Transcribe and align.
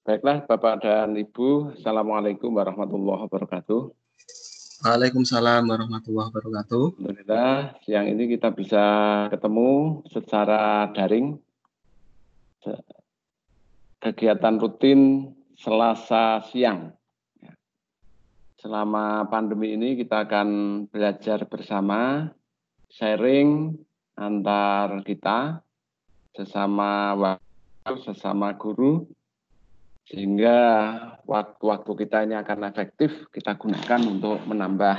Baiklah 0.00 0.48
Bapak 0.48 0.80
dan 0.80 1.12
Ibu, 1.12 1.76
Assalamualaikum 1.76 2.48
warahmatullahi 2.56 3.20
wabarakatuh. 3.28 3.92
Waalaikumsalam 4.80 5.68
warahmatullahi 5.68 6.32
wabarakatuh. 6.32 7.04
Alhamdulillah, 7.04 7.76
siang 7.84 8.08
ini 8.08 8.32
kita 8.32 8.48
bisa 8.48 8.80
ketemu 9.28 10.00
secara 10.08 10.88
daring. 10.96 11.36
Kegiatan 14.00 14.56
rutin 14.56 15.36
Selasa 15.60 16.48
siang. 16.48 16.96
Selama 18.56 19.28
pandemi 19.28 19.76
ini 19.76 20.00
kita 20.00 20.24
akan 20.24 20.48
belajar 20.88 21.44
bersama, 21.44 22.32
sharing 22.88 23.76
antar 24.16 25.04
kita, 25.04 25.60
sesama 26.32 27.12
waktu, 27.20 28.00
sesama 28.00 28.56
guru, 28.56 29.04
sehingga 30.10 30.58
waktu-waktu 31.22 31.92
kita 32.02 32.26
ini 32.26 32.34
akan 32.34 32.66
efektif 32.66 33.30
kita 33.30 33.54
gunakan 33.54 34.00
untuk 34.10 34.42
menambah 34.42 34.96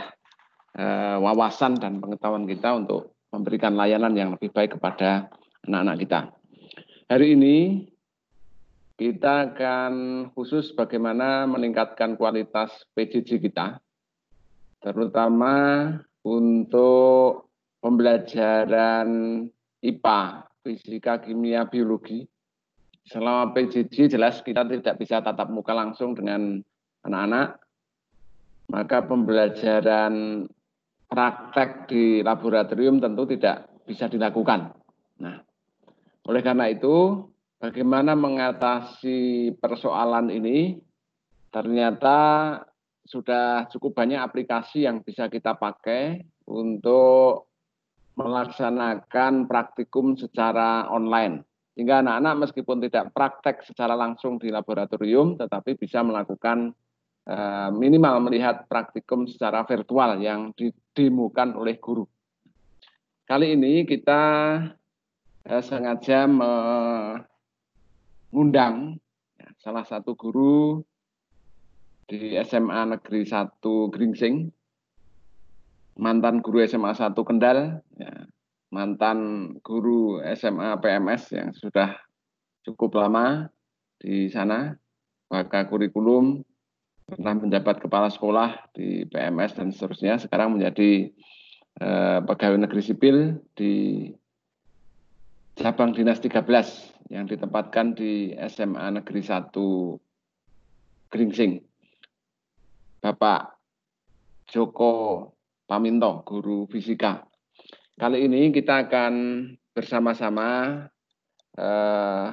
eh, 0.80 1.18
wawasan 1.20 1.76
dan 1.76 2.00
pengetahuan 2.00 2.48
kita 2.48 2.80
untuk 2.80 3.20
memberikan 3.36 3.76
layanan 3.76 4.16
yang 4.16 4.32
lebih 4.32 4.56
baik 4.56 4.80
kepada 4.80 5.28
anak-anak 5.68 5.98
kita. 6.00 6.20
Hari 7.12 7.28
ini 7.36 7.58
kita 8.96 9.52
akan 9.52 9.94
khusus 10.32 10.72
bagaimana 10.72 11.44
meningkatkan 11.44 12.16
kualitas 12.16 12.72
PJJ 12.96 13.44
kita, 13.44 13.84
terutama 14.80 15.56
untuk 16.24 17.52
pembelajaran 17.84 19.10
IPA, 19.82 20.22
fisika, 20.62 21.18
kimia, 21.18 21.66
biologi, 21.66 22.30
selama 23.06 23.54
PJJ 23.54 24.14
jelas 24.18 24.42
kita 24.46 24.66
tidak 24.68 24.96
bisa 24.98 25.22
tatap 25.22 25.50
muka 25.50 25.74
langsung 25.74 26.14
dengan 26.14 26.62
anak-anak, 27.06 27.58
maka 28.70 28.98
pembelajaran 29.04 30.46
praktek 31.12 31.92
di 31.92 32.24
laboratorium 32.24 33.04
tentu 33.04 33.28
tidak 33.28 33.68
bisa 33.84 34.08
dilakukan. 34.08 34.72
Nah, 35.20 35.44
oleh 36.24 36.42
karena 36.46 36.72
itu, 36.72 37.28
bagaimana 37.60 38.16
mengatasi 38.16 39.52
persoalan 39.60 40.32
ini? 40.32 40.80
Ternyata 41.52 42.20
sudah 43.04 43.68
cukup 43.68 44.00
banyak 44.00 44.24
aplikasi 44.24 44.88
yang 44.88 45.04
bisa 45.04 45.28
kita 45.28 45.60
pakai 45.60 46.24
untuk 46.48 47.52
melaksanakan 48.16 49.52
praktikum 49.52 50.16
secara 50.16 50.88
online. 50.88 51.44
Sehingga 51.72 52.04
anak-anak 52.04 52.36
meskipun 52.48 52.84
tidak 52.84 53.16
praktek 53.16 53.64
secara 53.64 53.96
langsung 53.96 54.36
di 54.36 54.52
laboratorium, 54.52 55.40
tetapi 55.40 55.80
bisa 55.80 56.04
melakukan 56.04 56.76
eh, 57.28 57.70
minimal 57.72 58.20
melihat 58.28 58.68
praktikum 58.68 59.24
secara 59.24 59.64
virtual 59.64 60.20
yang 60.20 60.52
didemukan 60.52 61.56
oleh 61.56 61.80
guru. 61.80 62.04
Kali 63.24 63.56
ini 63.56 63.88
kita 63.88 64.24
eh, 65.48 65.64
sengaja 65.64 66.28
mengundang 66.28 67.26
ya, 69.40 69.48
salah 69.64 69.88
satu 69.88 70.12
guru 70.20 70.84
di 72.12 72.36
SMA 72.44 72.92
Negeri 72.92 73.24
1 73.24 73.64
Gringsing, 73.96 74.52
mantan 75.96 76.44
guru 76.44 76.60
SMA 76.68 76.92
1 76.92 77.16
Kendal, 77.24 77.80
ya, 77.96 78.28
mantan 78.72 79.52
guru 79.60 80.24
SMA 80.34 80.80
PMS 80.80 81.36
yang 81.36 81.52
sudah 81.52 82.00
cukup 82.64 83.04
lama 83.04 83.52
di 84.00 84.32
sana, 84.32 84.74
maka 85.28 85.68
kurikulum, 85.68 86.42
pernah 87.06 87.36
menjabat 87.36 87.84
kepala 87.84 88.08
sekolah 88.08 88.72
di 88.72 89.04
PMS 89.12 89.60
dan 89.60 89.76
seterusnya, 89.76 90.24
sekarang 90.24 90.56
menjadi 90.56 91.12
eh, 91.84 92.20
pegawai 92.24 92.64
negeri 92.64 92.82
sipil 92.82 93.44
di 93.54 94.08
cabang 95.60 95.92
dinas 95.92 96.24
13 96.24 97.12
yang 97.12 97.28
ditempatkan 97.28 97.92
di 97.92 98.32
SMA 98.48 99.04
Negeri 99.04 99.20
1 99.20 99.52
Gringsing. 101.12 101.60
Bapak 103.04 103.60
Joko 104.48 105.28
Paminto, 105.68 106.24
guru 106.24 106.70
fisika 106.72 107.31
Kali 108.02 108.26
ini 108.26 108.50
kita 108.50 108.90
akan 108.90 109.14
bersama-sama 109.78 110.74
uh, 111.54 112.28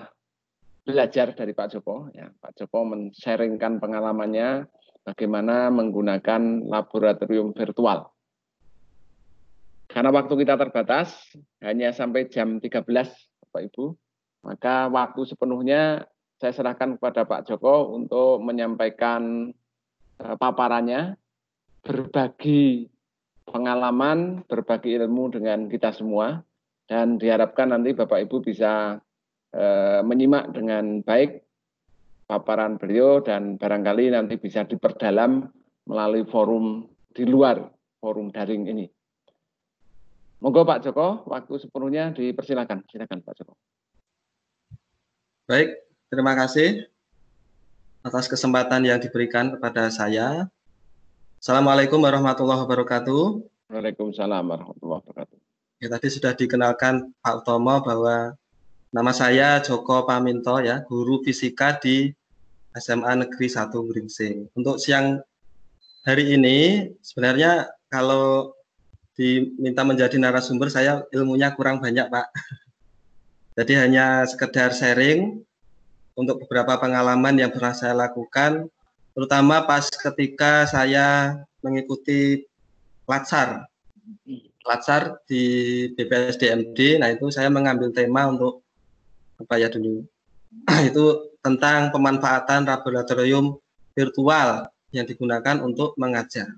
belajar 0.80 1.36
dari 1.36 1.52
Pak 1.52 1.76
Joko. 1.76 2.08
Ya, 2.16 2.32
Pak 2.40 2.56
Joko 2.56 2.88
men-sharingkan 2.88 3.76
pengalamannya 3.76 4.64
bagaimana 5.04 5.68
menggunakan 5.68 6.64
laboratorium 6.64 7.52
virtual. 7.52 8.08
Karena 9.92 10.08
waktu 10.08 10.40
kita 10.40 10.56
terbatas, 10.56 11.36
hanya 11.60 11.92
sampai 11.92 12.32
jam 12.32 12.64
13, 12.64 12.88
Bapak 12.88 13.62
Ibu, 13.68 13.92
maka 14.48 14.88
waktu 14.88 15.20
sepenuhnya 15.28 16.08
saya 16.40 16.56
serahkan 16.56 16.96
kepada 16.96 17.28
Pak 17.28 17.44
Joko 17.44 17.92
untuk 17.92 18.40
menyampaikan 18.40 19.52
uh, 20.16 20.36
paparannya, 20.40 21.20
berbagi 21.84 22.88
pengalaman, 23.50 24.44
berbagi 24.46 24.96
ilmu 24.96 25.32
dengan 25.32 25.66
kita 25.66 25.92
semua, 25.92 26.40
dan 26.88 27.20
diharapkan 27.20 27.72
nanti 27.72 27.92
Bapak 27.92 28.24
Ibu 28.28 28.40
bisa 28.40 28.96
e, 29.52 29.64
menyimak 30.04 30.56
dengan 30.56 31.04
baik 31.04 31.44
paparan 32.28 32.76
beliau 32.76 33.24
dan 33.24 33.56
barangkali 33.56 34.12
nanti 34.12 34.36
bisa 34.36 34.64
diperdalam 34.64 35.48
melalui 35.88 36.24
forum 36.28 36.84
di 37.12 37.24
luar 37.24 37.60
forum 38.00 38.28
daring 38.32 38.68
ini. 38.68 38.86
Monggo 40.38 40.62
Pak 40.62 40.86
Joko, 40.86 41.26
waktu 41.26 41.54
sepenuhnya 41.58 42.14
dipersilakan. 42.14 42.86
Silakan 42.86 43.20
Pak 43.26 43.34
Joko. 43.42 43.58
Baik, 45.50 45.82
terima 46.12 46.38
kasih 46.38 46.86
atas 48.06 48.30
kesempatan 48.30 48.86
yang 48.86 49.02
diberikan 49.02 49.58
kepada 49.58 49.90
saya 49.90 50.46
Assalamualaikum 51.38 52.02
warahmatullahi 52.02 52.66
wabarakatuh. 52.66 53.46
Waalaikumsalam 53.70 54.42
warahmatullahi 54.42 55.06
wabarakatuh. 55.06 55.38
Ya, 55.78 55.86
tadi 55.86 56.10
sudah 56.10 56.34
dikenalkan 56.34 57.14
Pak 57.22 57.46
Utomo 57.46 57.78
bahwa 57.78 58.34
nama 58.90 59.14
saya 59.14 59.62
Joko 59.62 60.02
Paminto 60.02 60.58
ya, 60.58 60.82
guru 60.90 61.22
fisika 61.22 61.78
di 61.78 62.10
SMA 62.74 63.22
Negeri 63.22 63.46
1 63.46 63.70
Gringsing. 63.70 64.50
Untuk 64.58 64.82
siang 64.82 65.22
hari 66.02 66.34
ini 66.34 66.90
sebenarnya 67.06 67.70
kalau 67.86 68.58
diminta 69.14 69.86
menjadi 69.86 70.18
narasumber 70.18 70.74
saya 70.74 71.06
ilmunya 71.14 71.54
kurang 71.54 71.78
banyak 71.78 72.10
Pak. 72.10 72.34
Jadi 73.62 73.78
hanya 73.78 74.26
sekedar 74.26 74.74
sharing 74.74 75.38
untuk 76.18 76.42
beberapa 76.42 76.82
pengalaman 76.82 77.38
yang 77.38 77.54
pernah 77.54 77.78
saya 77.78 77.94
lakukan 77.94 78.66
terutama 79.18 79.66
pas 79.66 79.90
ketika 79.90 80.62
saya 80.70 81.42
mengikuti 81.58 82.46
latsar. 83.02 83.66
Latsar 84.62 85.18
di 85.26 85.42
BPSDMD 85.98 87.02
nah 87.02 87.10
itu 87.10 87.26
saya 87.34 87.50
mengambil 87.50 87.90
tema 87.90 88.30
untuk 88.30 88.62
apa 89.42 89.58
ya 89.58 89.66
dulu 89.66 90.06
itu 90.94 91.04
tentang 91.42 91.90
pemanfaatan 91.90 92.62
laboratorium 92.62 93.58
virtual 93.98 94.70
yang 94.94 95.02
digunakan 95.02 95.66
untuk 95.66 95.98
mengajar. 95.98 96.54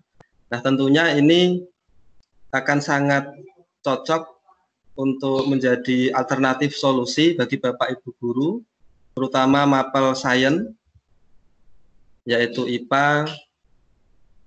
Nah 0.53 0.60
tentunya 0.60 1.16
ini 1.16 1.65
akan 2.53 2.78
sangat 2.84 3.25
cocok 3.81 4.37
untuk 5.00 5.49
menjadi 5.49 6.12
alternatif 6.12 6.76
solusi 6.76 7.32
bagi 7.32 7.56
Bapak 7.56 7.88
Ibu 7.96 8.11
guru 8.20 8.50
terutama 9.17 9.64
mapel 9.64 10.12
science 10.12 10.76
yaitu 12.25 12.69
IPA 12.69 13.28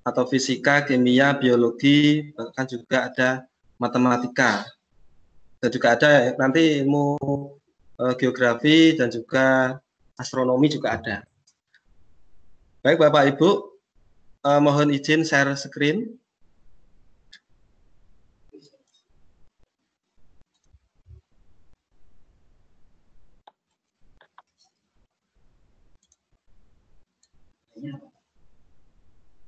atau 0.03 0.27
fisika, 0.27 0.83
kimia, 0.83 1.31
biologi, 1.35 2.31
bahkan 2.35 2.67
juga 2.67 3.07
ada 3.07 3.29
matematika. 3.79 4.67
Dan 5.63 5.71
juga 5.71 5.95
ada 5.95 6.35
nanti 6.35 6.83
ilmu 6.83 7.15
e, 7.95 8.03
geografi 8.19 8.99
dan 8.99 9.07
juga 9.07 9.79
astronomi 10.19 10.67
juga 10.67 10.99
ada. 10.99 11.23
Baik 12.83 12.99
Bapak 12.99 13.23
Ibu, 13.31 13.49
e, 14.43 14.49
mohon 14.59 14.91
izin 14.91 15.23
share 15.23 15.55
screen. 15.55 16.19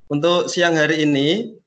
Untuk 0.06 0.54
siang 0.54 0.78
hari 0.78 1.02
ini, 1.02 1.58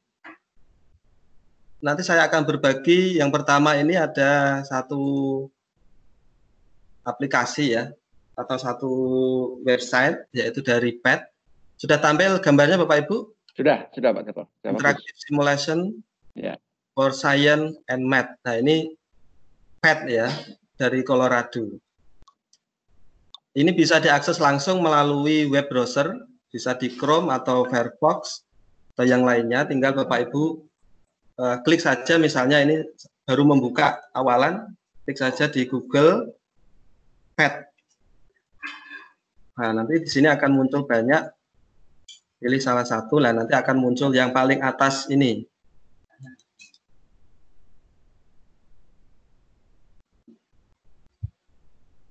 nanti 1.82 2.06
saya 2.06 2.31
akan 2.31 2.46
berbagi 2.46 3.19
yang 3.19 3.35
pertama 3.35 3.75
ini 3.75 3.99
ada 3.99 4.62
satu 4.62 5.46
aplikasi 7.02 7.75
ya, 7.75 7.90
atau 8.38 8.56
satu 8.56 8.93
website 9.67 10.23
yaitu 10.31 10.62
dari 10.62 10.94
PET. 11.02 11.26
Sudah 11.75 11.99
tampil 11.99 12.38
gambarnya 12.38 12.79
Bapak 12.79 13.06
Ibu? 13.06 13.17
Sudah, 13.58 13.90
sudah 13.90 14.14
Pak 14.14 14.31
Ketua. 14.31 14.46
Interactive 14.62 15.19
Simulation 15.26 15.99
ya. 16.38 16.55
for 16.94 17.11
Science 17.11 17.75
and 17.91 18.06
Math. 18.06 18.31
Nah 18.46 18.62
ini 18.62 18.94
PET 19.82 20.06
ya 20.06 20.31
dari 20.79 21.02
Colorado. 21.02 21.67
Ini 23.58 23.75
bisa 23.75 23.99
diakses 23.99 24.38
langsung 24.38 24.79
melalui 24.87 25.50
web 25.50 25.67
browser, 25.67 26.14
bisa 26.48 26.76
di 26.76 26.92
Chrome 26.92 27.32
atau 27.32 27.68
Firefox 27.68 28.44
atau 28.94 29.04
yang 29.04 29.22
lainnya. 29.22 29.68
Tinggal 29.68 29.94
Bapak 29.94 30.28
Ibu 30.28 30.42
uh, 31.38 31.56
klik 31.62 31.80
saja 31.80 32.16
misalnya 32.16 32.60
ini 32.64 32.84
baru 33.28 33.44
membuka 33.44 34.00
awalan, 34.16 34.68
klik 35.04 35.20
saja 35.20 35.46
di 35.46 35.68
Google 35.68 36.32
PET. 37.36 37.68
Nah, 39.58 39.70
nanti 39.74 40.00
di 40.02 40.08
sini 40.08 40.30
akan 40.30 40.50
muncul 40.54 40.86
banyak 40.86 41.38
pilih 42.38 42.62
salah 42.62 42.86
satu 42.86 43.18
lah 43.18 43.34
nanti 43.34 43.50
akan 43.50 43.76
muncul 43.82 44.14
yang 44.14 44.30
paling 44.30 44.62
atas 44.62 45.10
ini 45.10 45.42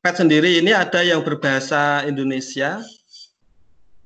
pet 0.03 0.15
sendiri 0.19 0.59
ini 0.59 0.75
ada 0.75 0.99
yang 0.99 1.23
berbahasa 1.23 2.03
Indonesia 2.03 2.83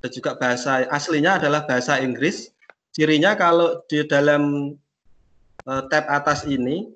dan 0.02 0.10
juga 0.10 0.36
bahasa 0.36 0.86
aslinya 0.90 1.38
adalah 1.38 1.64
bahasa 1.70 2.02
Inggris 2.02 2.52
cirinya 2.92 3.38
kalau 3.38 3.80
di 3.88 4.04
dalam 4.06 4.76
uh, 5.70 5.82
tab 5.88 6.10
atas 6.10 6.44
ini 6.50 6.90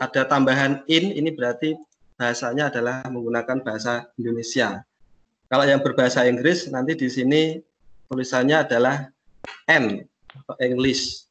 ada 0.00 0.24
tambahan 0.24 0.82
in 0.88 1.12
ini 1.12 1.30
berarti 1.30 1.76
bahasanya 2.16 2.72
adalah 2.72 3.04
menggunakan 3.06 3.60
bahasa 3.60 4.08
Indonesia 4.16 4.80
kalau 5.50 5.66
yang 5.66 5.82
berbahasa 5.82 6.24
Inggris 6.30 6.70
nanti 6.70 6.94
di 6.94 7.10
sini 7.10 7.58
tulisannya 8.06 8.62
adalah 8.62 9.10
N 9.66 10.06
atau 10.30 10.54
English. 10.62 11.26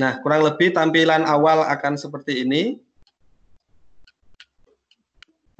Nah, 0.00 0.16
kurang 0.24 0.48
lebih 0.48 0.72
tampilan 0.72 1.28
awal 1.28 1.60
akan 1.68 2.00
seperti 2.00 2.48
ini. 2.48 2.80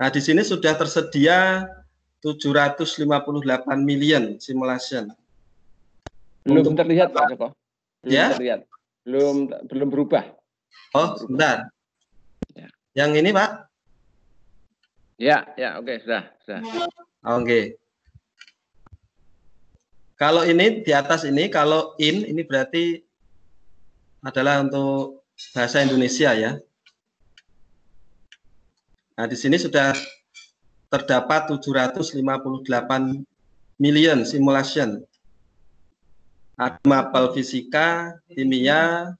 Nah, 0.00 0.08
di 0.08 0.20
sini 0.24 0.40
sudah 0.40 0.72
tersedia 0.80 1.68
758 2.20 3.80
million 3.80 4.36
simulation. 4.36 5.08
Belum 6.44 6.64
Untuk, 6.64 6.76
terlihat 6.76 7.12
Pak 7.16 7.32
Joko. 7.32 7.56
Belum 8.04 8.12
ya? 8.12 8.26
terlihat. 8.36 8.60
Belum 9.04 9.48
belum 9.68 9.88
berubah. 9.88 10.24
Oh, 10.92 11.16
sebentar. 11.16 11.72
Ya. 12.52 12.68
Yang 12.92 13.10
ini, 13.24 13.30
Pak? 13.32 13.50
Ya, 15.20 15.44
ya, 15.56 15.76
oke, 15.76 15.84
okay, 15.84 15.96
sudah, 16.00 16.22
sudah. 16.44 16.60
Oke. 16.64 17.44
Okay. 17.44 17.64
Kalau 20.16 20.44
ini 20.44 20.84
di 20.84 20.92
atas 20.92 21.24
ini, 21.24 21.48
kalau 21.48 21.96
in 21.96 22.28
ini 22.28 22.44
berarti 22.44 23.00
adalah 24.20 24.60
untuk 24.60 25.24
bahasa 25.56 25.80
Indonesia 25.80 26.36
ya. 26.36 26.60
Nah, 29.16 29.24
di 29.28 29.36
sini 29.36 29.56
sudah 29.56 29.96
terdapat 30.90 31.46
758 31.54 33.22
million 33.78 34.26
simulation. 34.26 35.00
Ada 36.60 36.76
mapel 36.84 37.32
fisika, 37.32 38.20
kimia, 38.28 39.14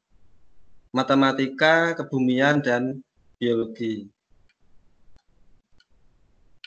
matematika, 0.92 1.96
kebumian, 1.96 2.60
dan 2.60 3.00
biologi. 3.40 4.12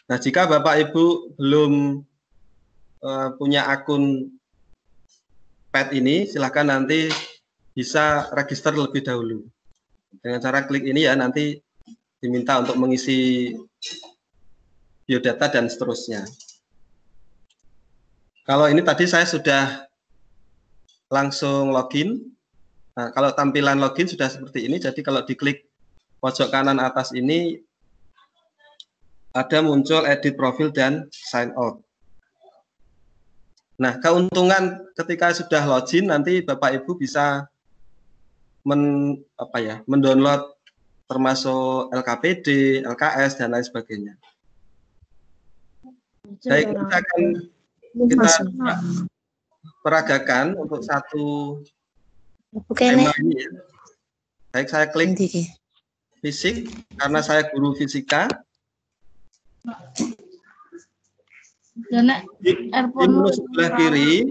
Nah, 0.09 0.17
jika 0.17 0.50
Bapak 0.50 0.89
Ibu 0.89 1.38
belum 1.38 2.01
uh, 3.06 3.29
punya 3.38 3.69
akun 3.69 4.33
pet 5.69 5.94
ini, 5.94 6.25
silahkan 6.25 6.65
nanti 6.65 7.13
bisa 7.77 8.33
register 8.33 8.73
lebih 8.73 9.06
dahulu. 9.06 9.45
Dengan 10.25 10.41
cara 10.41 10.65
klik 10.65 10.89
ini 10.89 11.06
ya, 11.06 11.13
nanti 11.13 11.61
diminta 12.17 12.57
untuk 12.57 12.81
mengisi 12.81 13.51
biodata 15.13 15.45
dan 15.45 15.69
seterusnya. 15.69 16.25
Kalau 18.50 18.65
ini 18.65 18.81
tadi 18.81 19.06
saya 19.06 19.30
sudah 19.30 19.86
langsung 21.13 21.69
login. 21.69 22.33
Nah, 22.98 23.13
kalau 23.13 23.30
tampilan 23.30 23.77
login 23.77 24.10
sudah 24.10 24.25
seperti 24.25 24.65
ini, 24.65 24.81
jadi 24.81 24.98
kalau 25.06 25.21
diklik 25.21 25.69
pojok 26.18 26.50
kanan 26.50 26.81
atas 26.81 27.13
ini, 27.13 27.62
ada 29.38 29.62
muncul 29.62 30.01
edit 30.10 30.33
profil 30.33 30.74
dan 30.74 31.06
sign 31.13 31.54
out. 31.54 31.77
Nah, 33.77 34.01
keuntungan 34.01 34.81
ketika 34.98 35.30
sudah 35.38 35.62
login 35.69 36.09
nanti 36.09 36.42
Bapak 36.42 36.81
Ibu 36.81 36.98
bisa 36.98 37.45
men 38.66 39.13
apa 39.38 39.57
ya, 39.62 39.75
mendownload 39.86 40.57
termasuk 41.06 41.94
LKPD, 41.94 42.81
LKS 42.81 43.38
dan 43.38 43.54
lain 43.54 43.66
sebagainya. 43.66 44.18
Baik, 46.41 46.74
kita 46.74 46.95
akan 46.97 47.21
kita 47.94 48.30
peragakan 49.85 50.57
untuk 50.57 50.81
satu 50.81 51.59
tema 52.74 53.13
ini. 53.21 53.38
Ya. 53.38 53.50
Baik, 54.53 54.68
saya 54.69 54.85
klik 54.89 55.13
fisik 56.24 56.71
karena 56.97 57.19
saya 57.21 57.45
guru 57.53 57.77
fisika. 57.77 58.25
Di 62.41 62.51
sebelah 63.33 63.69
kiri 63.77 64.30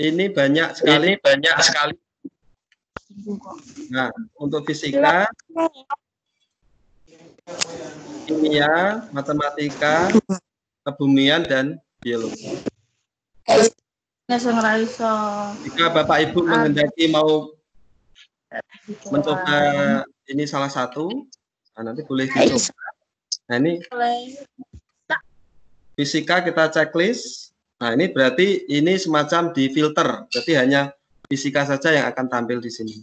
ini 0.00 0.24
banyak 0.30 0.68
sekali 0.78 1.14
ini 1.14 1.14
banyak 1.18 1.56
sekali. 1.62 1.96
Nah, 3.90 4.08
untuk 4.38 4.64
fisika, 4.70 5.26
kimia, 8.26 9.04
matematika, 9.10 10.10
kebumian 10.86 11.42
dan 11.44 11.76
biologi. 11.98 12.62
Jika 15.66 15.84
Bapak 15.90 16.30
Ibu 16.30 16.46
menghendaki 16.46 17.10
mau 17.10 17.50
mencoba 19.10 19.58
ini 20.30 20.46
salah 20.46 20.70
satu, 20.70 21.26
nah 21.74 21.90
nanti 21.90 22.06
boleh 22.06 22.30
dicoba. 22.30 22.86
Nah 23.50 23.56
ini 23.58 23.82
fisika 25.98 26.40
kita 26.46 26.70
checklist. 26.70 27.50
Nah, 27.80 27.96
ini 27.96 28.12
berarti 28.12 28.68
ini 28.68 29.00
semacam 29.00 29.56
di 29.56 29.72
filter. 29.72 30.28
Jadi 30.28 30.52
hanya 30.52 30.92
fisika 31.28 31.64
saja 31.64 31.96
yang 31.96 32.06
akan 32.12 32.28
tampil 32.28 32.60
di 32.60 32.68
sini. 32.68 33.00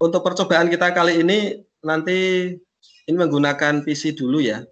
Untuk 0.00 0.24
percobaan 0.24 0.72
kita 0.72 0.96
kali 0.96 1.20
ini 1.20 1.60
nanti 1.84 2.48
ini 3.04 3.16
menggunakan 3.16 3.84
PC 3.84 4.16
dulu 4.16 4.40
ya. 4.40 4.64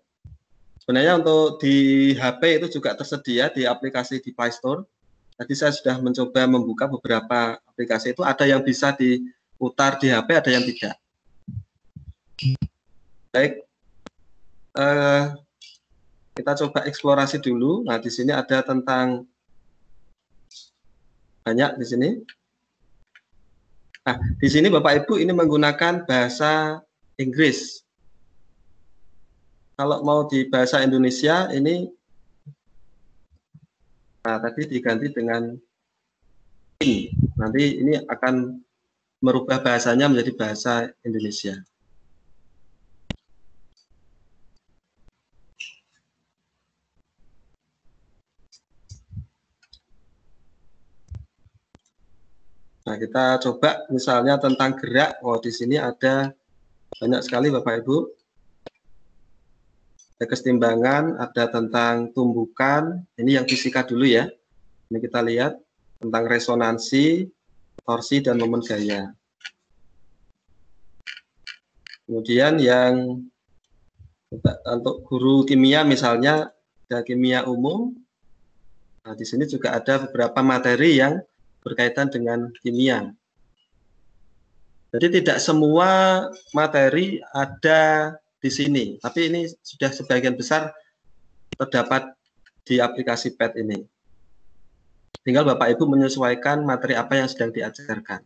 Sebenarnya 0.80 1.20
untuk 1.20 1.60
di 1.60 2.16
HP 2.16 2.64
itu 2.64 2.80
juga 2.80 2.96
tersedia 2.96 3.52
di 3.52 3.68
aplikasi 3.68 4.24
di 4.24 4.32
Play 4.32 4.48
Store. 4.48 4.88
Tadi 5.36 5.52
saya 5.52 5.76
sudah 5.76 6.00
mencoba 6.00 6.48
membuka 6.48 6.88
beberapa 6.88 7.60
aplikasi 7.68 8.16
itu 8.16 8.24
ada 8.24 8.48
yang 8.48 8.64
bisa 8.64 8.96
diputar 8.96 10.00
di 10.00 10.08
HP, 10.08 10.28
ada 10.32 10.50
yang 10.50 10.64
tidak. 10.64 10.96
Baik, 13.28 13.68
uh, 14.80 15.36
kita 16.32 16.52
coba 16.64 16.88
eksplorasi 16.88 17.44
dulu. 17.44 17.84
Nah, 17.84 18.00
di 18.00 18.08
sini 18.08 18.32
ada 18.32 18.64
tentang 18.64 19.28
banyak 21.44 21.76
di 21.76 21.84
sini. 21.84 22.08
Nah, 24.08 24.16
di 24.40 24.48
sini 24.48 24.72
Bapak 24.72 25.04
Ibu 25.04 25.20
ini 25.20 25.36
menggunakan 25.36 26.08
bahasa 26.08 26.80
Inggris. 27.20 27.84
Kalau 29.76 30.00
mau 30.00 30.24
di 30.24 30.48
bahasa 30.48 30.80
Indonesia 30.80 31.52
ini 31.52 31.92
nah 34.24 34.40
tadi 34.40 34.64
diganti 34.64 35.12
dengan 35.12 35.52
ini. 36.80 37.12
Nanti 37.36 37.84
ini 37.84 38.00
akan 38.08 38.56
merubah 39.20 39.60
bahasanya 39.60 40.08
menjadi 40.08 40.32
bahasa 40.40 40.88
Indonesia. 41.04 41.60
Nah, 52.88 52.96
kita 52.96 53.36
coba 53.44 53.84
misalnya 53.92 54.40
tentang 54.40 54.72
gerak. 54.80 55.20
Oh, 55.20 55.36
di 55.36 55.52
sini 55.52 55.76
ada 55.76 56.32
banyak 56.96 57.20
sekali 57.20 57.52
Bapak 57.52 57.84
Ibu. 57.84 57.96
Ada 60.16 60.24
kesetimbangan, 60.24 61.20
ada 61.20 61.52
tentang 61.52 62.16
tumbukan. 62.16 63.04
Ini 63.20 63.36
yang 63.36 63.44
fisika 63.44 63.84
dulu 63.84 64.08
ya. 64.08 64.32
Ini 64.88 65.04
kita 65.04 65.20
lihat 65.20 65.60
tentang 66.00 66.32
resonansi, 66.32 67.28
torsi, 67.84 68.24
dan 68.24 68.40
momen 68.40 68.64
gaya. 68.64 69.12
Kemudian 72.08 72.56
yang 72.56 73.20
untuk 74.64 75.04
guru 75.04 75.44
kimia 75.44 75.84
misalnya 75.84 76.56
ada 76.88 77.04
kimia 77.04 77.44
umum. 77.44 77.92
Nah, 79.04 79.12
di 79.12 79.28
sini 79.28 79.44
juga 79.44 79.76
ada 79.76 80.08
beberapa 80.08 80.40
materi 80.40 80.96
yang 80.96 81.20
berkaitan 81.62 82.08
dengan 82.08 82.50
kimia. 82.62 83.12
Jadi 84.88 85.20
tidak 85.20 85.38
semua 85.42 86.24
materi 86.56 87.20
ada 87.36 88.16
di 88.40 88.48
sini, 88.48 88.96
tapi 89.02 89.28
ini 89.28 89.44
sudah 89.60 89.92
sebagian 89.92 90.32
besar 90.32 90.72
terdapat 91.58 92.08
di 92.64 92.80
aplikasi 92.80 93.36
PET 93.36 93.52
ini. 93.60 93.84
Tinggal 95.26 95.44
Bapak 95.44 95.76
Ibu 95.76 95.84
menyesuaikan 95.92 96.64
materi 96.64 96.96
apa 96.96 97.20
yang 97.20 97.28
sedang 97.28 97.52
diajarkan. 97.52 98.24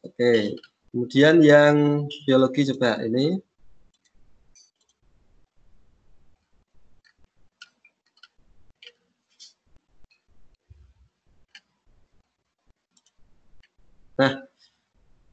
Oke, 0.00 0.56
kemudian 0.88 1.44
yang 1.44 2.08
biologi 2.24 2.72
coba 2.72 3.04
ini. 3.04 3.36
Nah, 14.18 14.42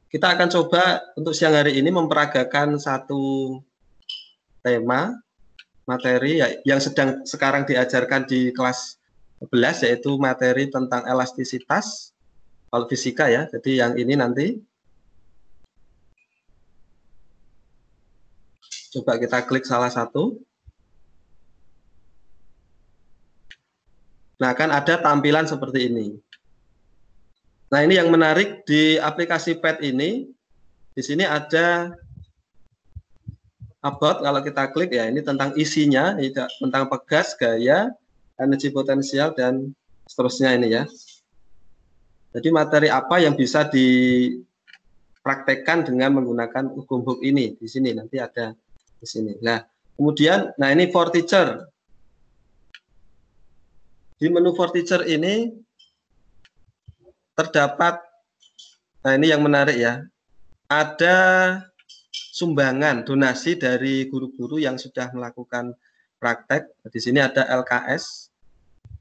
kita 0.06 0.38
akan 0.38 0.48
coba 0.48 1.02
untuk 1.18 1.34
siang 1.34 1.58
hari 1.58 1.74
ini 1.82 1.90
memperagakan 1.90 2.78
satu 2.78 3.58
tema 4.62 5.10
materi 5.86 6.38
ya, 6.38 6.48
yang 6.62 6.78
sedang 6.78 7.26
sekarang 7.26 7.66
diajarkan 7.66 8.30
di 8.30 8.54
kelas 8.54 8.98
11 9.42 9.84
yaitu 9.90 10.14
materi 10.16 10.70
tentang 10.70 11.02
elastisitas 11.04 12.14
kalau 12.70 12.86
fisika 12.86 13.26
ya. 13.26 13.50
Jadi 13.50 13.82
yang 13.82 13.98
ini 13.98 14.14
nanti 14.14 14.46
coba 18.94 19.18
kita 19.18 19.42
klik 19.44 19.66
salah 19.66 19.90
satu. 19.90 20.38
Nah, 24.36 24.52
kan 24.52 24.68
ada 24.68 25.00
tampilan 25.00 25.48
seperti 25.48 25.88
ini. 25.88 26.25
Nah, 27.66 27.82
ini 27.82 27.98
yang 27.98 28.14
menarik 28.14 28.62
di 28.62 28.94
aplikasi 28.94 29.58
PET 29.58 29.82
ini, 29.82 30.30
di 30.94 31.02
sini 31.02 31.26
ada 31.26 31.90
about 33.82 34.22
kalau 34.22 34.38
kita 34.42 34.70
klik 34.70 34.94
ya 34.94 35.10
ini 35.10 35.18
tentang 35.22 35.50
isinya, 35.58 36.14
tentang 36.62 36.86
pegas, 36.86 37.34
gaya, 37.34 37.90
energi 38.38 38.70
potensial 38.70 39.34
dan 39.34 39.74
seterusnya 40.06 40.54
ini 40.54 40.78
ya. 40.78 40.86
Jadi 42.36 42.52
materi 42.54 42.92
apa 42.92 43.18
yang 43.18 43.34
bisa 43.34 43.64
dipraktekkan 43.66 45.82
dengan 45.88 46.12
menggunakan 46.22 46.70
hukum 46.70 47.02
book 47.02 47.18
ini 47.24 47.56
di 47.58 47.66
sini 47.66 47.90
nanti 47.96 48.20
ada 48.22 48.54
di 49.00 49.06
sini. 49.06 49.34
Nah, 49.42 49.64
kemudian 49.98 50.52
nah 50.60 50.70
ini 50.70 50.92
for 50.94 51.10
teacher. 51.10 51.66
Di 54.16 54.32
menu 54.32 54.54
for 54.54 54.70
teacher 54.72 55.04
ini 55.04 55.65
terdapat 57.36 58.00
nah 59.04 59.14
ini 59.14 59.30
yang 59.30 59.44
menarik 59.44 59.78
ya. 59.78 60.02
Ada 60.66 61.16
sumbangan 62.10 63.06
donasi 63.06 63.54
dari 63.54 64.10
guru-guru 64.10 64.58
yang 64.58 64.74
sudah 64.74 65.14
melakukan 65.14 65.78
praktek. 66.18 66.66
Di 66.90 66.98
sini 66.98 67.22
ada 67.22 67.46
LKS 67.46 68.34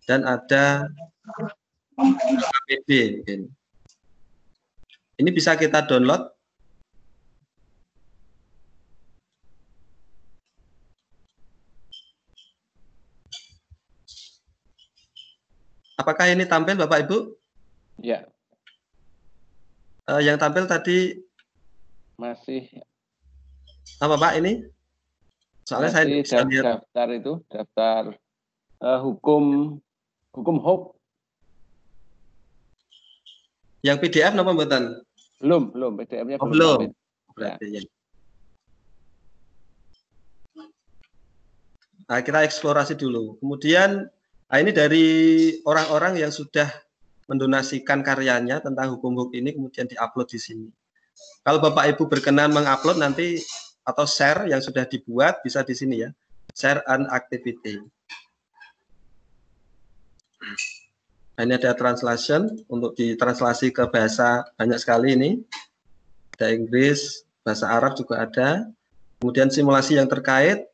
dan 0.05 0.21
ada 0.29 0.85
APD 1.97 3.17
ini 5.15 5.29
bisa 5.31 5.55
kita 5.55 5.79
download. 5.87 6.27
Apakah 15.95 16.27
ini 16.27 16.43
tampil 16.43 16.75
Bapak 16.75 17.07
Ibu? 17.07 17.44
Ya. 18.05 18.29
Uh, 20.05 20.21
yang 20.21 20.37
tampil 20.37 20.69
tadi 20.69 21.25
masih 22.21 22.69
apa 23.97 24.13
Pak 24.13 24.37
ini? 24.37 24.61
Soalnya 25.65 25.89
masih 25.89 26.21
saya 26.21 26.45
daftar, 26.45 26.61
daftar 26.85 27.07
itu 27.17 27.33
daftar 27.49 28.01
uh, 28.85 29.01
hukum 29.01 29.73
hukum 30.37 30.57
hope. 30.61 30.93
Yang 33.81 34.05
PDF 34.05 34.37
nama 34.37 34.53
buatan? 34.53 35.01
Belum, 35.41 35.73
belum 35.73 35.91
PDF-nya 35.97 36.37
oh, 36.37 36.49
belum. 36.49 36.93
Berarti 37.33 37.65
ya. 37.73 37.81
Nah, 42.05 42.21
kita 42.21 42.45
eksplorasi 42.45 42.93
dulu. 42.97 43.41
Kemudian, 43.41 44.05
nah 44.45 44.57
ini 44.61 44.69
dari 44.69 45.05
orang-orang 45.65 46.21
yang 46.21 46.29
sudah 46.29 46.69
mendonasikan 47.25 48.05
karyanya 48.05 48.61
tentang 48.61 48.95
hukum 48.97 49.17
hukum 49.17 49.33
ini 49.33 49.53
kemudian 49.53 49.89
diupload 49.89 50.29
di 50.29 50.39
sini. 50.39 50.67
Kalau 51.41 51.61
Bapak 51.61 51.95
Ibu 51.95 52.09
berkenan 52.09 52.51
mengupload 52.51 52.99
nanti 53.01 53.39
atau 53.85 54.03
share 54.03 54.49
yang 54.49 54.59
sudah 54.59 54.83
dibuat 54.85 55.41
bisa 55.45 55.61
di 55.61 55.73
sini 55.77 56.05
ya. 56.05 56.09
Share 56.53 56.81
an 56.89 57.09
activity. 57.09 57.81
Nah, 61.35 61.41
ini 61.43 61.53
ada 61.59 61.75
translation 61.75 62.47
untuk 62.71 62.95
ditranslasi 62.95 63.75
ke 63.75 63.83
bahasa 63.91 64.47
banyak 64.55 64.79
sekali 64.79 65.17
ini. 65.17 65.29
Ada 66.37 66.55
Inggris, 66.55 67.27
bahasa 67.43 67.67
Arab 67.67 67.99
juga 67.99 68.23
ada. 68.23 68.63
Kemudian 69.19 69.51
simulasi 69.51 69.99
yang 69.99 70.07
terkait 70.07 70.67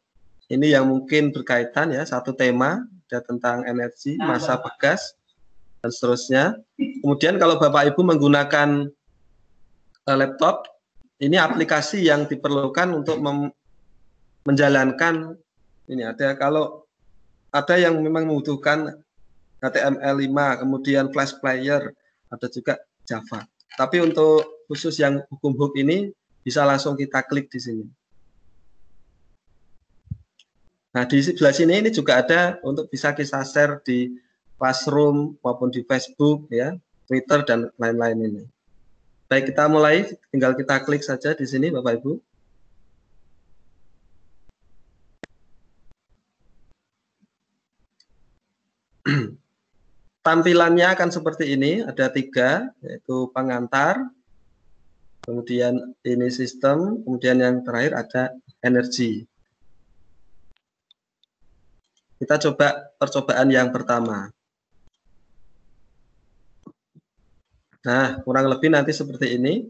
ini 0.51 0.75
yang 0.75 0.89
mungkin 0.89 1.31
berkaitan 1.31 1.96
ya 1.96 2.03
satu 2.03 2.36
tema 2.36 2.84
ada 3.08 3.24
tentang 3.24 3.63
energi 3.63 4.20
masa 4.20 4.60
pegas 4.60 5.15
dan 5.82 5.90
seterusnya. 5.90 6.44
Kemudian 6.78 7.42
kalau 7.42 7.58
Bapak 7.58 7.94
Ibu 7.94 8.02
menggunakan 8.06 8.88
uh, 10.08 10.18
laptop, 10.18 10.70
ini 11.22 11.38
aplikasi 11.38 12.06
yang 12.06 12.26
diperlukan 12.30 12.94
untuk 12.94 13.22
menjalankan 14.46 15.38
ini 15.86 16.02
ada 16.02 16.34
kalau 16.34 16.86
ada 17.54 17.76
yang 17.78 18.00
memang 18.00 18.26
membutuhkan 18.26 18.96
HTML5, 19.62 20.34
kemudian 20.66 21.06
Flash 21.14 21.38
Player, 21.38 21.94
ada 22.32 22.48
juga 22.50 22.82
Java. 23.06 23.46
Tapi 23.78 24.02
untuk 24.02 24.66
khusus 24.66 24.98
yang 24.98 25.22
hukum 25.30 25.54
hook 25.60 25.78
ini 25.78 26.10
bisa 26.42 26.66
langsung 26.66 26.98
kita 26.98 27.22
klik 27.28 27.52
di 27.52 27.60
sini. 27.62 27.86
Nah, 30.92 31.08
di 31.08 31.24
sebelah 31.24 31.56
sini 31.56 31.86
ini 31.86 31.90
juga 31.94 32.20
ada 32.20 32.60
untuk 32.66 32.90
bisa 32.92 33.14
kita 33.16 33.46
share 33.48 33.80
di 33.86 34.12
Classroom 34.62 35.41
maupun 35.41 35.74
di 35.74 35.82
Facebook 35.82 36.46
ya, 36.53 36.77
Twitter 37.10 37.41
dan 37.41 37.74
lain-lain 37.82 38.30
ini. 38.30 38.46
Baik, 39.25 39.50
kita 39.50 39.65
mulai 39.65 40.06
tinggal 40.30 40.53
kita 40.53 40.86
klik 40.86 41.01
saja 41.01 41.34
di 41.34 41.50
sini 41.50 41.74
Bapak 41.74 41.98
Ibu. 41.98 42.22
Tampilannya 50.30 50.94
akan 50.94 51.10
seperti 51.10 51.58
ini, 51.58 51.82
ada 51.82 52.13
tiga, 52.13 52.70
yaitu 52.86 53.34
pengantar, 53.34 54.13
kemudian 55.25 55.98
ini 56.06 56.30
sistem, 56.30 57.01
kemudian 57.01 57.41
yang 57.41 57.65
terakhir 57.65 57.98
ada 57.98 58.30
energi. 58.62 59.25
Kita 62.22 62.38
coba 62.38 62.94
percobaan 63.01 63.50
yang 63.50 63.74
pertama. 63.74 64.30
Nah, 67.82 68.22
kurang 68.22 68.46
lebih 68.50 68.70
nanti 68.70 68.94
seperti 68.94 69.38
ini. 69.42 69.66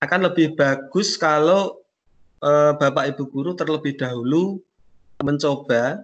Akan 0.00 0.24
lebih 0.24 0.54
bagus 0.56 1.18
kalau 1.18 1.82
eh, 2.40 2.72
Bapak 2.78 3.14
Ibu 3.14 3.24
guru 3.28 3.50
terlebih 3.52 3.98
dahulu 3.98 4.62
mencoba 5.20 6.00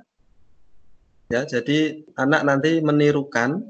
ya. 1.33 1.47
Jadi 1.47 2.05
anak 2.19 2.43
nanti 2.45 2.83
menirukan 2.83 3.63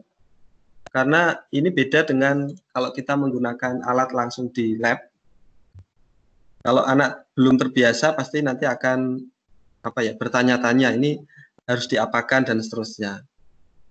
karena 0.90 1.36
ini 1.52 1.68
beda 1.68 2.08
dengan 2.08 2.48
kalau 2.72 2.90
kita 2.90 3.12
menggunakan 3.14 3.84
alat 3.84 4.10
langsung 4.16 4.48
di 4.50 4.80
lab. 4.80 4.98
Kalau 6.64 6.82
anak 6.82 7.30
belum 7.38 7.60
terbiasa 7.60 8.16
pasti 8.16 8.42
nanti 8.42 8.66
akan 8.66 9.22
apa 9.86 10.02
ya 10.02 10.18
bertanya-tanya 10.18 10.98
ini 10.98 11.22
harus 11.68 11.86
diapakan 11.86 12.50
dan 12.50 12.58
seterusnya. 12.58 13.22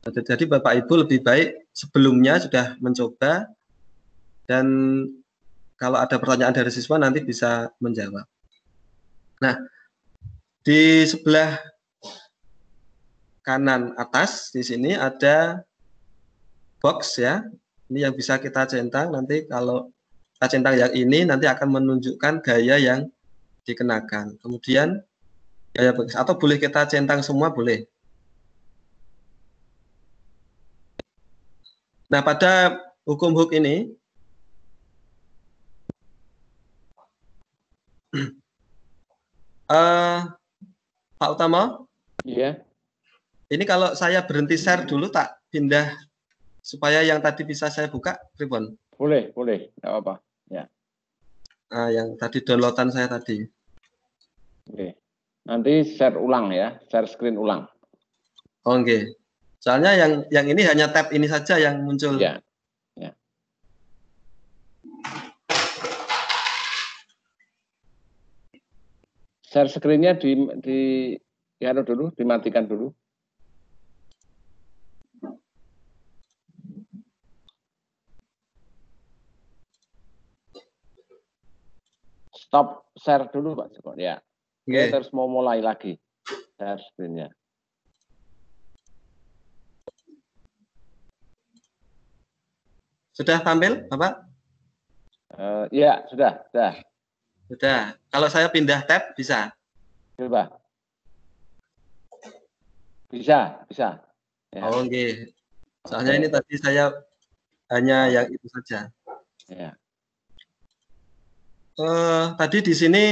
Jadi 0.05 0.43
Bapak 0.45 0.83
Ibu 0.83 1.07
lebih 1.07 1.23
baik 1.23 1.71
sebelumnya 1.71 2.37
sudah 2.37 2.75
mencoba 2.83 3.47
dan 4.45 4.65
kalau 5.75 5.99
ada 5.99 6.15
pertanyaan 6.15 6.55
dari 6.55 6.71
siswa 6.71 6.95
nanti 6.95 7.19
bisa 7.21 7.69
menjawab. 7.83 8.23
Nah, 9.43 9.55
di 10.63 11.03
sebelah 11.03 11.59
kanan 13.45 13.93
atas 13.99 14.49
di 14.55 14.63
sini 14.63 14.95
ada 14.95 15.61
box 16.79 17.19
ya. 17.19 17.43
Ini 17.85 18.09
yang 18.09 18.17
bisa 18.17 18.41
kita 18.41 18.65
centang 18.65 19.13
nanti 19.13 19.45
kalau 19.45 19.93
kita 20.37 20.57
centang 20.57 20.73
yang 20.73 20.89
ini 20.95 21.21
nanti 21.27 21.45
akan 21.45 21.69
menunjukkan 21.69 22.41
gaya 22.41 22.81
yang 22.81 23.05
dikenakan. 23.67 24.41
Kemudian 24.41 25.05
gaya 25.75 25.91
bekas 25.93 26.17
atau 26.17 26.33
boleh 26.33 26.57
kita 26.57 26.87
centang 26.89 27.21
semua 27.21 27.53
boleh. 27.53 27.85
Nah, 32.09 32.21
pada 32.21 32.79
hukum 33.05 33.33
hook 33.33 33.53
ini 33.53 33.91
uh, 39.71 40.19
Pak 41.15 41.29
Utama? 41.35 41.85
Iya. 42.25 42.61
Ini 43.45 43.63
kalau 43.63 43.93
saya 43.93 44.25
berhenti 44.25 44.57
share 44.57 44.89
dulu 44.89 45.07
tak 45.13 45.37
pindah 45.53 45.93
supaya 46.65 47.05
yang 47.05 47.21
tadi 47.21 47.45
bisa 47.45 47.69
saya 47.69 47.85
buka, 47.87 48.17
Ribon? 48.41 48.73
Boleh, 48.97 49.29
boleh, 49.29 49.69
tidak 49.77 49.89
apa-apa. 49.91 50.13
Ya. 50.49 50.65
Nah, 51.69 51.89
yang 51.93 52.17
tadi 52.17 52.41
downloadan 52.41 52.89
saya 52.89 53.05
tadi. 53.05 53.45
Oke. 54.73 54.97
Nanti 55.45 55.85
share 55.85 56.17
ulang 56.17 56.49
ya, 56.49 56.81
share 56.89 57.05
screen 57.05 57.37
ulang. 57.37 57.69
Oke. 58.65 58.81
Okay. 58.81 59.01
Soalnya 59.61 59.93
yang 59.97 60.11
yang 60.33 60.45
ini 60.49 60.61
hanya 60.65 60.89
tab 60.89 61.13
ini 61.13 61.29
saja 61.29 61.57
yang 61.61 61.85
muncul. 61.85 62.17
Ya. 62.17 62.41
Share 69.55 69.71
screen-nya 69.71 70.19
di 70.19 70.35
di 70.59 70.79
ya 71.63 71.71
dulu, 71.71 72.11
dimatikan 72.11 72.67
dulu. 72.67 72.91
stop 82.35 82.91
share 82.99 83.31
dulu 83.31 83.55
Pak 83.55 83.79
Joko 83.79 83.95
ya. 83.95 84.19
Okay. 84.67 84.91
terus 84.91 85.07
mau 85.15 85.31
mulai 85.31 85.63
lagi 85.63 85.95
share 86.59 86.83
screen-nya. 86.91 87.31
Sudah 93.15 93.39
tampil, 93.39 93.87
Bapak? 93.87 94.19
Uh, 95.31 95.71
ya, 95.71 96.03
sudah, 96.11 96.43
sudah. 96.51 96.75
Sudah. 97.45 97.93
Kalau 98.09 98.27
saya 98.31 98.47
pindah 98.49 98.81
tab 98.85 99.13
bisa? 99.13 99.53
Coba. 100.17 100.49
Bisa, 103.09 103.61
bisa. 103.69 104.01
Ya. 104.49 104.61
Oh, 104.65 104.81
oke. 104.81 104.89
Okay. 104.89 105.09
Soalnya 105.85 106.13
ini 106.17 106.27
tadi 106.31 106.53
saya 106.57 106.89
hanya 107.69 108.09
yang 108.09 108.27
itu 108.31 108.47
saja. 108.49 108.89
Ya 109.45 109.77
uh, 111.79 112.35
tadi 112.35 112.63
di 112.63 112.73
sini 112.75 113.05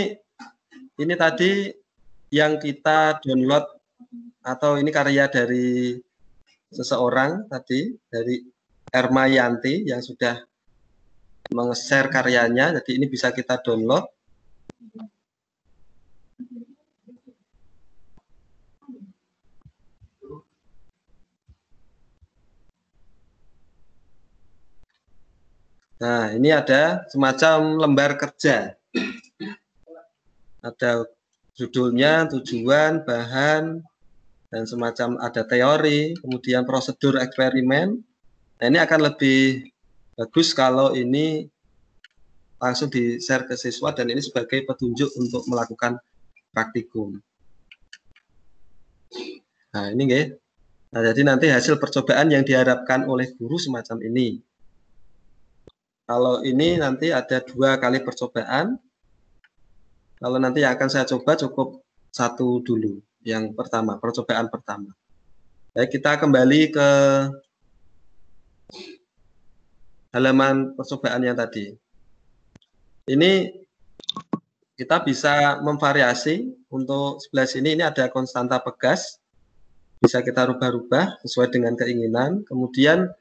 ini 0.99 1.13
tadi 1.17 1.71
yang 2.33 2.57
kita 2.57 3.19
download 3.21 3.65
atau 4.43 4.75
ini 4.79 4.89
karya 4.91 5.29
dari 5.29 5.95
seseorang 6.73 7.47
tadi 7.47 7.93
dari 8.09 8.41
Erma 8.89 9.29
Yanti 9.29 9.87
yang 9.87 10.01
sudah 10.01 10.41
meng-share 11.53 12.09
karyanya 12.09 12.81
jadi 12.81 12.91
ini 12.97 13.05
bisa 13.07 13.29
kita 13.29 13.61
download 13.61 14.09
Nah, 26.03 26.35
ini 26.35 26.51
ada 26.51 27.07
semacam 27.07 27.79
lembar 27.79 28.19
kerja. 28.19 28.75
Ada 30.59 31.07
judulnya, 31.55 32.27
tujuan, 32.27 33.07
bahan, 33.07 33.79
dan 34.51 34.63
semacam 34.67 35.15
ada 35.23 35.47
teori, 35.47 36.11
kemudian 36.19 36.67
prosedur 36.67 37.15
eksperimen. 37.23 38.03
Nah, 38.59 38.65
ini 38.67 38.83
akan 38.83 38.99
lebih 38.99 39.71
bagus 40.19 40.51
kalau 40.51 40.91
ini 40.91 41.47
langsung 42.63 42.87
di-share 42.87 43.43
ke 43.43 43.59
siswa 43.59 43.91
dan 43.91 44.07
ini 44.07 44.23
sebagai 44.23 44.63
petunjuk 44.63 45.11
untuk 45.19 45.43
melakukan 45.51 45.99
praktikum. 46.55 47.19
Nah, 49.75 49.91
ini 49.91 50.01
nggih. 50.07 50.25
Nah, 50.95 51.01
jadi 51.03 51.21
nanti 51.27 51.51
hasil 51.51 51.75
percobaan 51.75 52.31
yang 52.31 52.47
diharapkan 52.47 53.03
oleh 53.03 53.35
guru 53.35 53.59
semacam 53.59 53.99
ini. 54.07 54.39
Kalau 56.07 56.39
ini 56.39 56.79
nanti 56.79 57.11
ada 57.11 57.43
dua 57.43 57.75
kali 57.75 57.99
percobaan. 57.99 58.79
Kalau 60.23 60.37
nanti 60.39 60.63
yang 60.63 60.79
akan 60.79 60.87
saya 60.87 61.03
coba 61.03 61.35
cukup 61.35 61.83
satu 62.15 62.63
dulu. 62.63 63.03
Yang 63.27 63.51
pertama, 63.59 63.99
percobaan 63.99 64.47
pertama. 64.47 64.95
Baik, 65.75 65.99
kita 65.99 66.15
kembali 66.15 66.71
ke 66.71 66.89
halaman 70.15 70.77
percobaan 70.77 71.27
yang 71.27 71.35
tadi. 71.35 71.82
Ini 73.03 73.51
kita 74.79 75.03
bisa 75.03 75.59
memvariasi 75.59 76.49
untuk 76.71 77.19
sebelah 77.21 77.47
sini 77.47 77.75
ini 77.77 77.83
ada 77.83 78.09
konstanta 78.09 78.57
pegas 78.63 79.19
bisa 79.99 80.19
kita 80.19 80.49
rubah-rubah 80.49 81.23
sesuai 81.23 81.53
dengan 81.53 81.77
keinginan 81.79 82.43
kemudian 82.47 83.11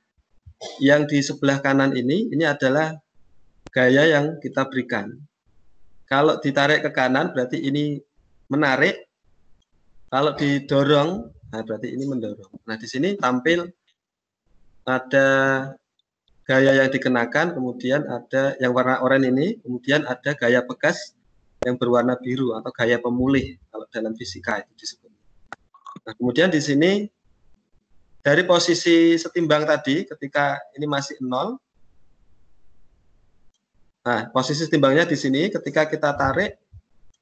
yang 0.79 1.07
di 1.11 1.19
sebelah 1.23 1.59
kanan 1.59 1.95
ini, 1.95 2.31
ini 2.31 2.45
adalah 2.47 2.95
gaya 3.75 4.07
yang 4.07 4.39
kita 4.39 4.67
berikan. 4.71 5.11
Kalau 6.07 6.39
ditarik 6.39 6.85
ke 6.85 6.91
kanan 6.93 7.33
berarti 7.33 7.59
ini 7.59 7.99
menarik. 8.53 9.09
Kalau 10.13 10.37
didorong, 10.37 11.33
nah 11.49 11.65
berarti 11.65 11.89
ini 11.97 12.05
mendorong. 12.05 12.69
Nah 12.69 12.77
di 12.77 12.85
sini 12.85 13.17
tampil 13.17 13.65
ada 14.85 15.29
gaya 16.43 16.83
yang 16.83 16.91
dikenakan, 16.91 17.55
kemudian 17.55 18.03
ada 18.11 18.59
yang 18.59 18.75
warna 18.75 18.99
oranye 18.99 19.31
ini, 19.31 19.49
kemudian 19.63 20.03
ada 20.07 20.35
gaya 20.35 20.63
bekas 20.67 21.15
yang 21.63 21.79
berwarna 21.79 22.19
biru 22.19 22.59
atau 22.59 22.75
gaya 22.75 22.99
pemulih 22.99 23.59
kalau 23.71 23.87
dalam 23.95 24.13
fisika 24.19 24.59
itu 24.59 24.73
disebut. 24.75 25.11
Nah, 26.03 26.15
kemudian 26.19 26.51
di 26.51 26.59
sini 26.59 27.07
dari 28.23 28.43
posisi 28.43 29.15
setimbang 29.19 29.67
tadi 29.67 30.07
ketika 30.07 30.59
ini 30.75 30.87
masih 30.87 31.19
nol. 31.23 31.59
Nah, 34.03 34.27
posisi 34.35 34.67
setimbangnya 34.67 35.07
di 35.07 35.15
sini 35.15 35.47
ketika 35.47 35.87
kita 35.87 36.11
tarik 36.19 36.59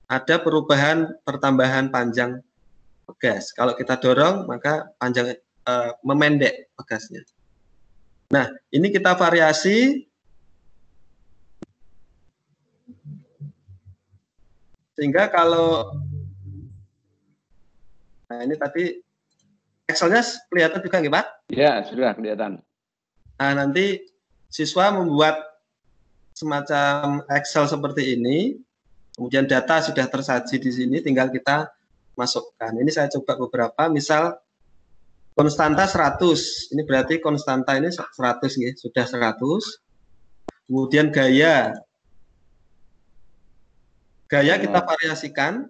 ada 0.08 0.40
perubahan 0.40 1.12
pertambahan 1.24 1.92
panjang 1.92 2.40
pegas. 3.04 3.52
Kalau 3.52 3.76
kita 3.76 4.00
dorong 4.00 4.48
maka 4.48 4.88
panjang 4.96 5.36
e, 5.36 5.72
memendek 6.00 6.72
pegasnya. 6.80 7.20
Nah, 8.30 8.46
ini 8.70 8.94
kita 8.94 9.18
variasi 9.18 10.06
sehingga 14.94 15.26
kalau 15.26 15.90
nah 18.30 18.46
ini 18.46 18.54
tadi 18.54 19.02
Excelnya 19.90 20.22
kelihatan 20.46 20.78
juga 20.86 21.02
nggak 21.02 21.14
Pak? 21.18 21.26
Ya, 21.50 21.82
sudah 21.82 22.14
kelihatan. 22.14 22.62
Nah, 23.42 23.52
nanti 23.58 24.06
siswa 24.46 24.94
membuat 24.94 25.42
semacam 26.30 27.26
Excel 27.34 27.66
seperti 27.66 28.14
ini, 28.14 28.54
kemudian 29.18 29.50
data 29.50 29.82
sudah 29.82 30.06
tersaji 30.06 30.62
di 30.62 30.70
sini, 30.70 31.02
tinggal 31.02 31.26
kita 31.34 31.66
masukkan. 32.14 32.70
Ini 32.70 32.86
saya 32.94 33.10
coba 33.10 33.34
beberapa, 33.34 33.90
misal 33.90 34.38
konstanta 35.34 35.86
100, 35.88 36.74
ini 36.74 36.82
berarti 36.84 37.18
konstanta 37.22 37.76
ini 37.76 37.90
100 37.90 38.60
nih, 38.60 38.72
sudah 38.76 39.06
100. 39.06 39.80
Kemudian 40.66 41.10
gaya, 41.10 41.74
gaya 44.30 44.54
kita 44.62 44.80
variasikan 44.86 45.66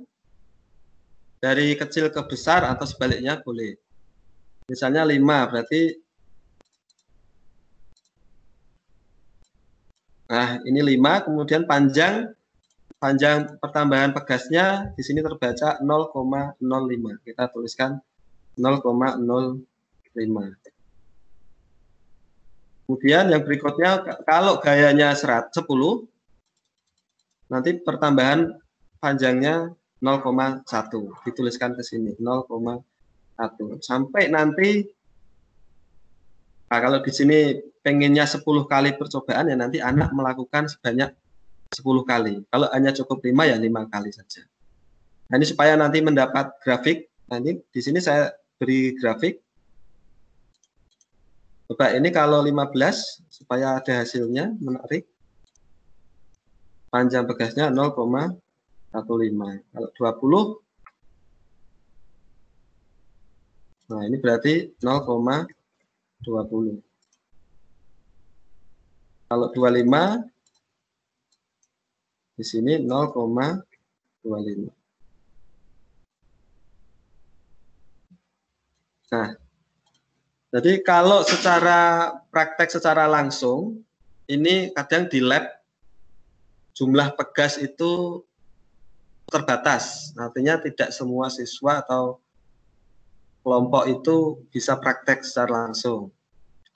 dari 1.40 1.72
kecil 1.72 2.12
ke 2.12 2.20
besar 2.28 2.68
atau 2.68 2.84
sebaliknya 2.84 3.40
boleh. 3.40 3.80
Misalnya 4.68 5.02
5 5.02 5.48
berarti 5.48 5.82
Nah, 10.30 10.62
ini 10.62 10.78
5 10.78 11.26
kemudian 11.26 11.66
panjang 11.66 12.30
panjang 13.02 13.58
pertambahan 13.58 14.14
pegasnya 14.14 14.94
di 14.94 15.02
sini 15.02 15.26
terbaca 15.26 15.82
0,05. 15.82 17.18
Kita 17.26 17.50
tuliskan 17.50 17.98
0,05. 18.58 19.62
Kemudian 22.86 23.24
yang 23.30 23.42
berikutnya 23.46 24.02
kalau 24.26 24.58
gayanya 24.58 25.14
10 25.14 25.54
nanti 27.50 27.70
pertambahan 27.78 28.50
panjangnya 28.98 29.70
0,1 30.02 30.66
dituliskan 31.26 31.78
ke 31.78 31.82
sini 31.86 32.18
0,1 32.18 32.82
satu 33.38 33.78
sampai 33.78 34.30
nanti 34.30 34.84
Nah, 36.70 36.78
kalau 36.78 37.02
di 37.02 37.10
sini 37.10 37.58
pengennya 37.82 38.30
10 38.30 38.46
kali 38.70 38.94
percobaan 38.94 39.50
ya 39.50 39.58
nanti 39.58 39.82
anak 39.82 40.14
melakukan 40.14 40.70
sebanyak 40.70 41.10
10 41.74 42.06
kali. 42.06 42.46
Kalau 42.46 42.70
hanya 42.70 42.94
cukup 42.94 43.18
5 43.26 43.50
ya 43.50 43.58
5 43.58 43.90
kali 43.90 44.14
saja. 44.14 44.46
Nah, 45.26 45.34
ini 45.34 45.46
supaya 45.50 45.74
nanti 45.74 45.98
mendapat 45.98 46.62
grafik. 46.62 47.09
Ini 47.30 47.62
di 47.70 47.80
sini 47.80 48.02
saya 48.02 48.34
beri 48.58 48.98
grafik. 48.98 49.38
Coba 51.70 51.94
ini 51.94 52.10
kalau 52.10 52.42
15 52.42 53.30
supaya 53.30 53.78
ada 53.78 54.02
hasilnya 54.02 54.58
menarik. 54.58 55.06
Panjang 56.90 57.30
pegasnya 57.30 57.70
0,15. 57.70 59.62
Kalau 59.70 59.88
20 59.94 60.58
Nah, 63.90 64.06
ini 64.06 64.22
berarti 64.22 64.70
0,20. 64.78 66.78
Kalau 69.26 69.50
25 69.50 70.30
di 72.38 72.44
sini 72.46 72.78
0,25. 72.78 74.79
Nah, 79.10 79.34
jadi 80.50 80.82
kalau 80.82 81.22
secara 81.26 82.10
praktek 82.30 82.70
secara 82.70 83.10
langsung, 83.10 83.82
ini 84.30 84.70
kadang 84.74 85.10
di 85.10 85.18
lab 85.18 85.46
jumlah 86.74 87.14
pegas 87.18 87.58
itu 87.58 88.22
terbatas. 89.30 90.14
Artinya 90.18 90.58
tidak 90.58 90.90
semua 90.90 91.30
siswa 91.30 91.82
atau 91.82 92.18
kelompok 93.42 93.84
itu 93.88 94.16
bisa 94.52 94.76
praktek 94.76 95.24
secara 95.24 95.66
langsung 95.66 96.12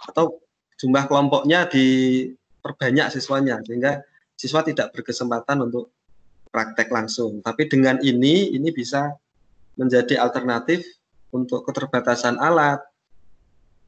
atau 0.00 0.40
jumlah 0.80 1.04
kelompoknya 1.06 1.68
diperbanyak 1.68 3.12
siswanya 3.12 3.60
sehingga 3.64 4.00
siswa 4.34 4.64
tidak 4.64 4.90
berkesempatan 4.96 5.60
untuk 5.64 5.92
praktek 6.50 6.88
langsung. 6.90 7.42
Tapi 7.44 7.68
dengan 7.68 8.00
ini 8.00 8.54
ini 8.54 8.70
bisa 8.70 9.12
menjadi 9.74 10.22
alternatif 10.22 10.86
untuk 11.34 11.66
keterbatasan 11.66 12.38
alat. 12.38 12.78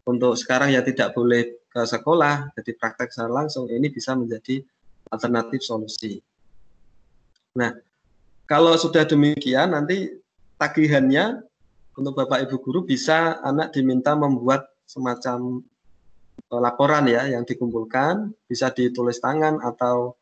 Untuk 0.06 0.34
sekarang 0.38 0.70
ya 0.74 0.82
tidak 0.82 1.14
boleh 1.14 1.62
ke 1.66 1.82
sekolah, 1.82 2.54
jadi 2.58 2.70
praktek 2.78 3.10
secara 3.10 3.42
langsung 3.42 3.66
ini 3.66 3.90
bisa 3.90 4.14
menjadi 4.14 4.62
alternatif 5.10 5.66
solusi. 5.66 6.22
Nah, 7.58 7.74
kalau 8.46 8.78
sudah 8.78 9.02
demikian 9.02 9.74
nanti 9.74 10.14
tagihannya 10.62 11.42
untuk 11.98 12.14
Bapak 12.14 12.46
Ibu 12.46 12.56
guru 12.62 12.80
bisa 12.86 13.42
anak 13.42 13.74
diminta 13.74 14.14
membuat 14.14 14.70
semacam 14.86 15.64
eh, 16.54 16.60
laporan 16.60 17.10
ya 17.10 17.26
yang 17.26 17.42
dikumpulkan, 17.42 18.30
bisa 18.46 18.70
ditulis 18.70 19.18
tangan 19.18 19.58
atau 19.58 20.14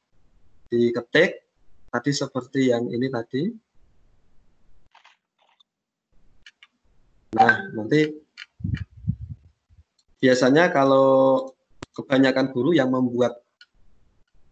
diketik 0.73 1.45
tadi 1.93 2.11
seperti 2.11 2.73
yang 2.73 2.89
ini 2.89 3.13
tadi. 3.13 3.43
Nah, 7.35 7.64
nanti 7.75 8.01
biasanya 10.23 10.73
kalau 10.73 11.51
kebanyakan 11.93 12.55
guru 12.55 12.73
yang 12.73 12.89
membuat 12.89 13.43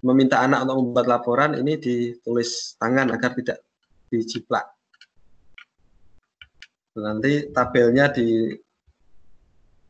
meminta 0.02 0.42
anak 0.42 0.66
untuk 0.66 0.76
membuat 0.82 1.06
laporan 1.06 1.54
ini 1.56 1.78
ditulis 1.78 2.74
tangan 2.76 3.14
agar 3.14 3.32
tidak 3.38 3.62
dijiplak 4.10 4.66
nanti 6.92 7.48
tabelnya 7.48 8.12
di 8.12 8.52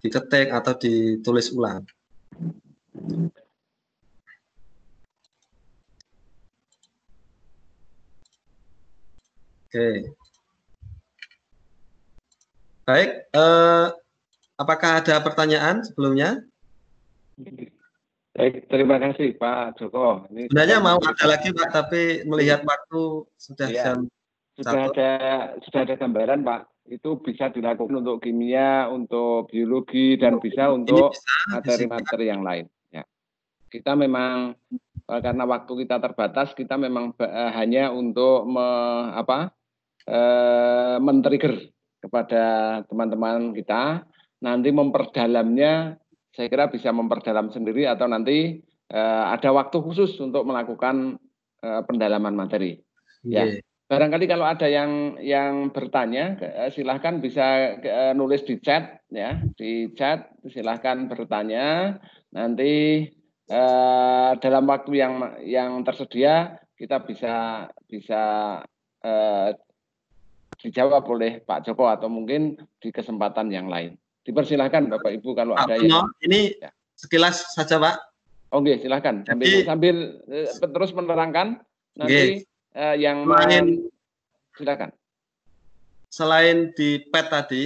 diketik 0.03 0.51
atau 0.51 0.75
ditulis 0.75 1.55
ulang. 1.55 1.87
Oke. 9.73 10.22
Baik, 12.83 13.31
eh, 13.31 13.87
apakah 14.59 14.99
ada 14.99 15.23
pertanyaan 15.23 15.87
sebelumnya? 15.87 16.43
Baik, 18.35 18.67
terima 18.67 18.99
kasih 18.99 19.39
Pak 19.39 19.79
Joko. 19.79 20.27
Ini 20.35 20.51
Sebenarnya 20.51 20.79
mau 20.83 20.99
ada 20.99 21.27
lagi 21.31 21.55
Pak, 21.55 21.69
tapi 21.71 22.27
melihat 22.27 22.67
waktu 22.67 23.29
sudah 23.39 23.69
ya, 23.71 23.85
jam 23.87 24.11
sudah 24.59 24.91
ada 24.91 25.11
sudah 25.63 25.81
ada 25.87 25.95
gambaran 25.95 26.43
Pak 26.43 26.61
itu 26.91 27.23
bisa 27.23 27.55
dilakukan 27.55 28.03
untuk 28.03 28.19
kimia, 28.19 28.91
untuk 28.91 29.47
biologi, 29.55 30.19
dan 30.19 30.43
bisa 30.43 30.75
untuk 30.75 31.15
materi-materi 31.55 32.27
yang 32.27 32.43
lain. 32.43 32.67
Ya. 32.91 33.07
Kita 33.71 33.95
memang 33.95 34.59
eh, 35.07 35.21
karena 35.23 35.47
waktu 35.47 35.87
kita 35.87 36.03
terbatas, 36.03 36.51
kita 36.59 36.75
memang 36.75 37.15
eh, 37.23 37.51
hanya 37.55 37.95
untuk 37.95 38.43
me, 38.51 38.67
apa, 39.15 39.55
eh, 40.11 40.99
men-trigger 40.99 41.71
kepada 42.03 42.45
teman-teman 42.91 43.55
kita. 43.55 44.03
Nanti 44.43 44.75
memperdalamnya, 44.75 45.95
saya 46.35 46.47
kira 46.51 46.67
bisa 46.67 46.91
memperdalam 46.91 47.55
sendiri 47.55 47.87
atau 47.87 48.11
nanti 48.11 48.59
eh, 48.91 49.25
ada 49.31 49.55
waktu 49.55 49.79
khusus 49.79 50.19
untuk 50.19 50.43
melakukan 50.43 51.17
eh, 51.63 51.83
pendalaman 51.87 52.35
materi. 52.35 52.83
Ya. 53.23 53.47
Yeah. 53.47 53.63
Barangkali 53.93 54.25
kalau 54.25 54.49
ada 54.49 54.73
yang 54.73 55.21
yang 55.21 55.69
bertanya, 55.69 56.41
eh, 56.41 56.73
silahkan 56.73 57.21
bisa 57.21 57.77
nulis 58.17 58.41
di 58.43 58.57
chat 58.57 59.05
ya, 59.13 59.37
di 59.53 59.93
chat 59.93 60.33
silahkan 60.49 61.13
bertanya. 61.13 62.01
Nanti 62.33 63.05
eh, 63.53 64.31
dalam 64.41 64.65
waktu 64.65 64.97
yang 64.97 65.15
yang 65.45 65.85
tersedia 65.85 66.57
kita 66.73 67.05
bisa 67.05 67.69
bisa 67.85 68.23
eh, 69.05 69.49
dijawab 70.63 71.03
oleh 71.11 71.43
Pak 71.43 71.67
Joko 71.67 71.91
atau 71.91 72.07
mungkin 72.07 72.55
di 72.79 72.89
kesempatan 72.95 73.51
yang 73.51 73.67
lain. 73.67 73.99
Dipersilahkan 74.23 74.87
Bapak 74.87 75.19
Ibu 75.19 75.35
kalau 75.35 75.59
Pak 75.59 75.67
ada 75.67 75.75
yang 75.83 76.07
ini 76.23 76.55
ya. 76.55 76.71
sekilas 76.95 77.59
saja 77.59 77.83
Pak. 77.83 77.99
Oke, 78.55 78.79
silahkan 78.79 79.27
sambil 79.27 79.47
Jadi, 79.49 79.67
sambil 79.67 79.97
eh, 80.29 80.47
terus 80.53 80.93
menerangkan 80.95 81.65
nanti 81.99 82.15
okay 82.15 82.31
uh, 82.77 82.97
yang 82.97 83.25
selain, 83.25 83.67
silakan. 84.57 84.91
Selain 86.13 86.57
di 86.77 87.01
PET 87.09 87.27
tadi, 87.33 87.65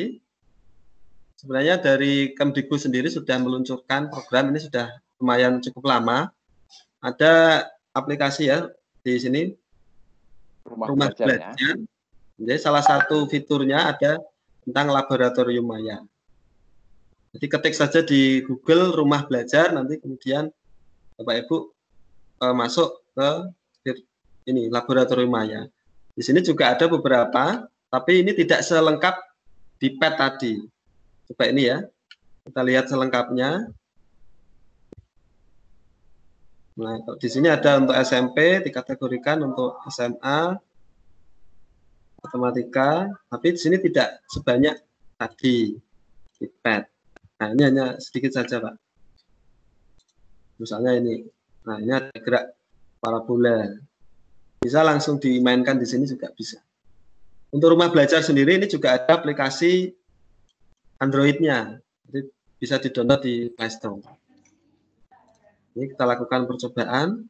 sebenarnya 1.39 1.83
dari 1.83 2.35
Kemdikbud 2.35 2.79
sendiri 2.79 3.11
sudah 3.11 3.39
meluncurkan 3.43 4.11
program 4.11 4.55
ini 4.55 4.63
sudah 4.63 4.91
lumayan 5.19 5.59
cukup 5.63 5.91
lama. 5.91 6.31
Ada 7.03 7.67
aplikasi 7.95 8.51
ya 8.51 8.71
di 9.03 9.15
sini 9.19 9.43
rumah, 10.67 10.87
rumah 10.91 11.09
belajar. 11.15 11.55
Ya. 11.59 11.75
Jadi 12.37 12.57
salah 12.61 12.85
satu 12.85 13.25
fiturnya 13.29 13.97
ada 13.97 14.21
tentang 14.65 14.93
laboratorium 14.93 15.65
maya. 15.65 16.05
Jadi 17.37 17.47
ketik 17.49 17.75
saja 17.77 18.01
di 18.01 18.41
Google 18.45 18.97
rumah 18.97 19.25
belajar 19.25 19.73
nanti 19.73 20.01
kemudian 20.01 20.49
Bapak 21.17 21.45
Ibu 21.45 21.57
eh, 22.45 22.55
masuk 22.57 22.91
ke 23.17 23.31
ini 24.47 24.71
laboratorium 24.71 25.33
maya. 25.33 25.67
Di 26.17 26.23
sini 26.25 26.41
juga 26.41 26.73
ada 26.73 26.89
beberapa, 26.89 27.67
tapi 27.93 28.25
ini 28.25 28.33
tidak 28.33 28.65
selengkap 28.65 29.21
di 29.77 29.93
PET 29.93 30.15
tadi. 30.17 30.55
Coba 31.29 31.45
ini 31.51 31.69
ya, 31.69 31.85
kita 32.47 32.61
lihat 32.63 32.87
selengkapnya. 32.89 33.69
Nah, 36.77 36.97
di 37.21 37.29
sini 37.29 37.49
ada 37.49 37.81
untuk 37.81 37.97
SMP 37.97 38.61
dikategorikan 38.65 39.45
untuk 39.45 39.81
SMA, 39.89 40.57
matematika, 42.27 43.07
tapi 43.31 43.55
di 43.55 43.61
sini 43.63 43.79
tidak 43.79 44.27
sebanyak 44.27 44.75
tadi 45.15 45.79
di 46.37 46.47
PET. 46.51 46.83
Nah, 47.39 47.49
ini 47.55 47.63
hanya 47.63 47.87
sedikit 48.03 48.35
saja, 48.35 48.59
Pak. 48.59 48.75
Misalnya 50.59 50.99
ini. 50.99 51.23
Nah, 51.69 51.79
ini 51.79 51.93
ada 51.95 52.11
gerak 52.19 52.59
parabola. 52.99 53.71
Bisa 54.59 54.83
langsung 54.83 55.23
dimainkan 55.23 55.79
di 55.79 55.87
sini 55.87 56.09
juga 56.09 56.33
bisa. 56.35 56.59
Untuk 57.55 57.73
rumah 57.73 57.93
belajar 57.93 58.25
sendiri 58.25 58.59
ini 58.59 58.67
juga 58.67 58.99
ada 58.99 59.21
aplikasi 59.21 59.95
Android-nya. 60.99 61.79
Jadi 62.09 62.21
bisa 62.59 62.81
di-download 62.81 63.21
di 63.23 63.35
Play 63.53 63.71
Store. 63.71 64.01
Ini 65.77 65.93
kita 65.93 66.05
lakukan 66.09 66.49
percobaan. 66.49 67.29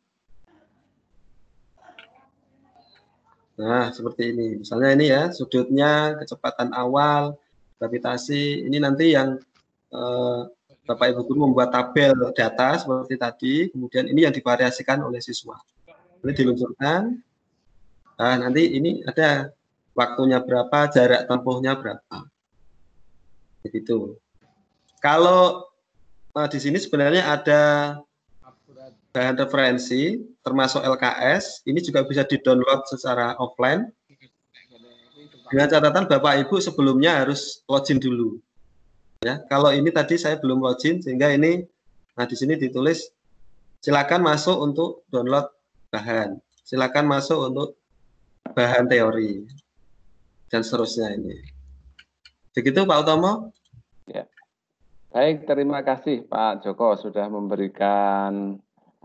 Nah, 3.56 3.88
seperti 3.92 4.36
ini. 4.36 4.60
Misalnya 4.60 4.88
ini 4.92 5.06
ya, 5.08 5.22
sudutnya, 5.32 6.16
kecepatan 6.20 6.76
awal, 6.76 7.40
gravitasi. 7.80 8.68
Ini 8.68 8.76
nanti 8.80 9.16
yang 9.16 9.40
eh, 9.92 10.40
Bapak 10.86 11.16
Ibu 11.16 11.20
guru 11.26 11.38
membuat 11.50 11.72
tabel 11.72 12.14
data 12.36 12.78
seperti 12.78 13.14
tadi, 13.18 13.54
kemudian 13.72 14.06
ini 14.06 14.28
yang 14.28 14.34
divariasikan 14.36 15.02
oleh 15.02 15.18
siswa. 15.18 15.58
Ini 16.22 16.32
diluncurkan, 16.36 17.26
Nah, 18.16 18.34
nanti 18.40 18.72
ini 18.72 19.04
ada 19.04 19.52
waktunya 19.92 20.40
berapa, 20.40 20.88
jarak 20.88 21.28
tempuhnya 21.28 21.76
berapa. 21.76 22.24
Begitu. 23.60 24.16
Kalau 25.04 25.68
nah, 26.32 26.48
di 26.48 26.56
sini 26.56 26.80
sebenarnya 26.80 27.28
ada 27.28 27.62
bahan 29.16 29.40
referensi 29.40 30.20
termasuk 30.44 30.84
LKS. 30.84 31.64
Ini 31.64 31.80
juga 31.80 32.04
bisa 32.04 32.28
di-download 32.28 32.84
secara 32.84 33.32
offline. 33.40 33.88
Dengan 35.48 35.72
catatan 35.72 36.04
Bapak 36.04 36.44
Ibu 36.44 36.60
sebelumnya 36.60 37.24
harus 37.24 37.64
login 37.64 37.96
dulu. 37.96 38.36
Ya, 39.24 39.40
kalau 39.48 39.72
ini 39.72 39.88
tadi 39.88 40.20
saya 40.20 40.36
belum 40.36 40.60
login 40.60 41.00
sehingga 41.00 41.32
ini 41.32 41.64
nah 42.12 42.28
di 42.28 42.36
sini 42.36 42.60
ditulis 42.60 43.12
silakan 43.80 44.20
masuk 44.20 44.60
untuk 44.60 45.08
download 45.08 45.48
bahan. 45.88 46.36
Silakan 46.60 47.08
masuk 47.08 47.40
untuk 47.48 47.80
bahan 48.52 48.84
teori 48.84 49.48
dan 50.52 50.60
seterusnya 50.60 51.16
ini. 51.16 51.40
Begitu 52.52 52.84
Pak 52.84 53.00
Utomo? 53.06 53.54
Ya. 54.10 54.28
Baik, 55.14 55.48
terima 55.48 55.80
kasih 55.80 56.28
Pak 56.28 56.66
Joko 56.66 56.98
sudah 56.98 57.30
memberikan 57.30 58.60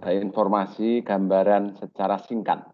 informasi 0.10 1.06
gambaran 1.06 1.78
secara 1.78 2.18
singkat 2.26 2.66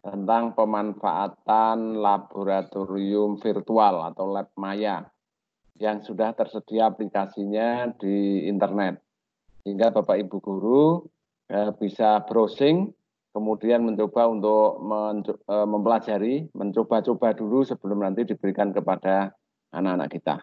tentang 0.00 0.56
pemanfaatan 0.56 2.00
laboratorium 2.00 3.38
virtual 3.38 4.02
atau 4.10 4.24
lab 4.32 4.50
maya 4.56 5.06
yang 5.78 6.02
sudah 6.02 6.34
tersedia 6.34 6.90
aplikasinya 6.90 7.92
di 7.96 8.48
internet. 8.48 9.00
Sehingga 9.62 9.92
Bapak 9.92 10.16
Ibu 10.26 10.36
guru 10.40 11.04
eh, 11.52 11.70
bisa 11.76 12.24
browsing, 12.24 12.88
kemudian 13.36 13.84
mencoba 13.84 14.28
untuk 14.28 14.80
eh, 15.46 15.66
mempelajari, 15.68 16.48
mencoba-coba 16.56 17.36
dulu 17.36 17.62
sebelum 17.64 18.02
nanti 18.02 18.24
diberikan 18.24 18.72
kepada 18.72 19.36
anak-anak 19.72 20.08
kita. 20.10 20.36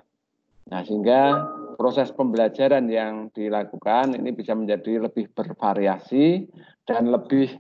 Nah, 0.68 0.82
sehingga 0.84 1.48
proses 1.78 2.10
pembelajaran 2.10 2.90
yang 2.90 3.30
dilakukan 3.32 4.18
ini 4.18 4.34
bisa 4.34 4.58
menjadi 4.58 5.08
lebih 5.08 5.30
bervariasi 5.32 6.50
dan 6.90 7.14
lebih 7.14 7.54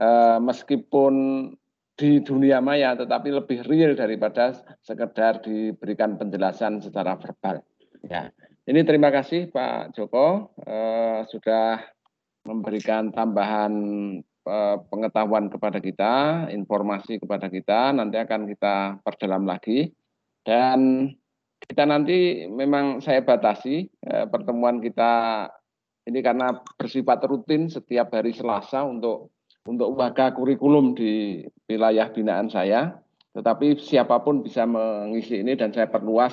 eh, 0.00 0.38
meskipun 0.40 1.14
di 1.98 2.22
dunia 2.22 2.62
maya 2.64 2.96
tetapi 2.96 3.28
lebih 3.28 3.66
real 3.68 3.92
daripada 3.92 4.56
sekedar 4.80 5.44
diberikan 5.44 6.16
penjelasan 6.16 6.80
secara 6.80 7.18
verbal. 7.20 7.60
Ya. 8.06 8.32
Ini 8.68 8.84
terima 8.84 9.12
kasih 9.12 9.52
Pak 9.52 9.92
Joko 9.92 10.56
eh, 10.64 11.28
sudah 11.28 11.84
memberikan 12.48 13.12
tambahan 13.12 13.72
eh, 14.24 14.76
pengetahuan 14.88 15.52
kepada 15.52 15.82
kita, 15.84 16.14
informasi 16.48 17.20
kepada 17.20 17.52
kita, 17.52 17.92
nanti 17.92 18.16
akan 18.16 18.48
kita 18.48 19.04
perdalam 19.04 19.44
lagi. 19.44 19.92
Dan 20.46 21.12
kita 21.64 21.84
nanti 21.88 22.46
memang 22.46 23.02
saya 23.02 23.24
batasi 23.26 23.88
eh, 24.06 24.26
pertemuan 24.30 24.78
kita 24.78 25.46
ini 26.08 26.24
karena 26.24 26.56
bersifat 26.78 27.26
rutin 27.28 27.68
setiap 27.68 28.14
hari 28.16 28.32
Selasa 28.32 28.86
untuk 28.86 29.34
untuk 29.68 29.92
waga 29.92 30.32
kurikulum 30.32 30.96
di 30.96 31.44
wilayah 31.68 32.08
binaan 32.08 32.48
saya, 32.48 32.96
tetapi 33.36 33.76
siapa 33.76 34.24
pun 34.24 34.40
bisa 34.40 34.64
mengisi 34.64 35.44
ini 35.44 35.52
dan 35.60 35.76
saya 35.76 35.92
perluas 35.92 36.32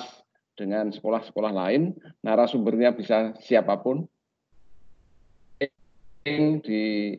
dengan 0.56 0.88
sekolah-sekolah 0.88 1.52
lain, 1.52 1.92
narasumbernya 2.24 2.96
bisa 2.96 3.36
siapa 3.44 3.76
pun. 3.84 4.08
Di 6.26 7.12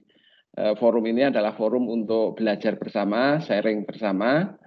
eh, 0.57 0.73
forum 0.81 1.05
ini 1.05 1.29
adalah 1.29 1.53
forum 1.53 1.85
untuk 1.85 2.41
belajar 2.41 2.75
bersama, 2.81 3.37
sharing 3.37 3.85
bersama. 3.85 4.57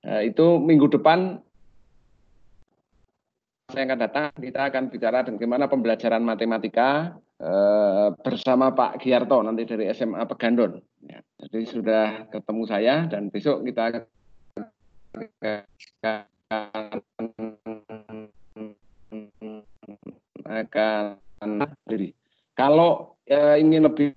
Eh, 0.00 0.32
itu 0.32 0.56
minggu 0.58 0.88
depan 0.96 1.44
saya 3.66 3.82
akan 3.90 3.98
datang, 3.98 4.26
kita 4.38 4.60
akan 4.70 4.82
bicara 4.88 5.26
bagaimana 5.26 5.66
pembelajaran 5.66 6.22
matematika 6.22 7.18
Eh, 7.36 8.08
bersama 8.24 8.72
Pak 8.72 9.04
Giarto 9.04 9.44
nanti 9.44 9.68
dari 9.68 9.92
SMA 9.92 10.24
Pegandon. 10.24 10.80
Ya, 11.04 11.20
jadi 11.36 11.68
sudah 11.68 12.32
ketemu 12.32 12.64
saya 12.64 13.04
dan 13.12 13.28
besok 13.28 13.60
kita 13.60 14.08
akan 20.48 21.60
diri. 21.84 22.16
Kalau 22.56 23.20
eh, 23.28 23.60
ingin 23.60 23.84
lebih 23.84 24.16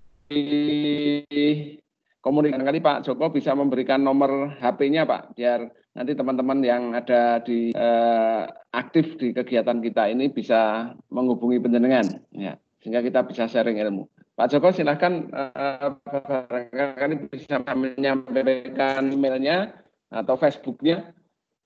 komunikasi 2.23 2.79
Pak 2.79 3.03
Joko 3.03 3.35
bisa 3.35 3.51
memberikan 3.51 3.99
nomor 3.99 4.55
HP-nya 4.63 5.03
Pak 5.03 5.35
biar 5.35 5.67
nanti 5.93 6.11
teman-teman 6.13 6.59
yang 6.61 6.83
ada 6.93 7.41
di 7.41 7.73
eh, 7.73 8.43
aktif 8.73 9.17
di 9.17 9.33
kegiatan 9.33 9.81
kita 9.81 10.09
ini 10.09 10.29
bisa 10.29 10.93
menghubungi 11.09 11.57
penjenengan 11.61 12.05
ya 12.33 12.53
sehingga 12.79 13.03
kita 13.03 13.27
bisa 13.27 13.45
sharing 13.49 13.77
ilmu. 13.79 14.07
Pak 14.39 14.55
Joko 14.55 14.71
silahkan 14.71 15.27
uh, 15.35 15.99
barangkali 15.99 17.27
bisa 17.27 17.59
menyampaikan 17.75 19.11
emailnya 19.11 19.75
atau 20.07 20.39
Facebooknya 20.39 21.11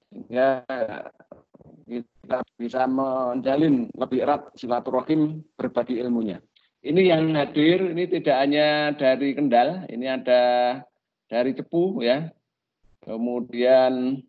sehingga 0.09 0.65
kita 1.85 2.37
bisa 2.57 2.89
menjalin 2.89 3.93
lebih 3.93 4.25
erat 4.25 4.49
silaturahim 4.57 5.45
berbagi 5.53 6.01
ilmunya. 6.01 6.41
Ini 6.83 7.15
yang 7.15 7.37
hadir 7.37 7.93
ini 7.93 8.09
tidak 8.09 8.37
hanya 8.41 8.91
dari 8.97 9.37
Kendal, 9.37 9.87
ini 9.87 10.09
ada 10.09 10.41
dari 11.29 11.53
Cepu 11.55 12.01
ya. 12.01 12.27
Kemudian 13.03 14.23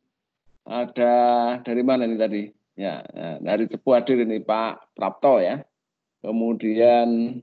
ada 0.67 1.15
dari 1.63 1.83
mana 1.87 2.07
ini 2.07 2.17
tadi? 2.19 2.43
Ya, 2.75 3.07
ya 3.15 3.39
dari 3.39 3.71
Cepu 3.71 3.95
hadir 3.95 4.19
ini 4.19 4.43
Pak 4.43 4.99
Prapto 4.99 5.39
ya. 5.39 5.63
Kemudian 6.25 7.39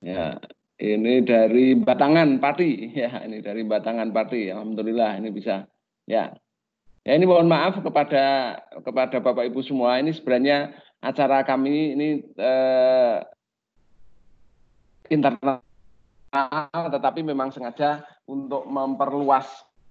ya 0.00 0.40
ini 0.80 1.20
dari 1.20 1.76
Batangan 1.76 2.40
Pati. 2.40 2.96
Ya 2.96 3.20
ini 3.20 3.44
dari 3.44 3.60
Batangan 3.66 4.08
Pati. 4.16 4.48
Alhamdulillah 4.48 5.20
ini 5.20 5.28
bisa. 5.28 5.68
Ya 6.08 6.32
ya 7.04 7.12
ini 7.16 7.28
mohon 7.28 7.48
maaf 7.48 7.80
kepada 7.84 8.56
kepada 8.80 9.20
Bapak 9.20 9.44
Ibu 9.52 9.60
semua. 9.60 10.00
Ini 10.00 10.16
sebenarnya 10.16 10.72
acara 11.04 11.44
kami 11.44 11.96
ini 11.96 12.08
eh, 12.40 13.16
internal 15.12 15.60
tetapi 16.30 17.26
memang 17.26 17.50
sengaja 17.50 18.06
untuk 18.30 18.62
memperluas 18.70 19.46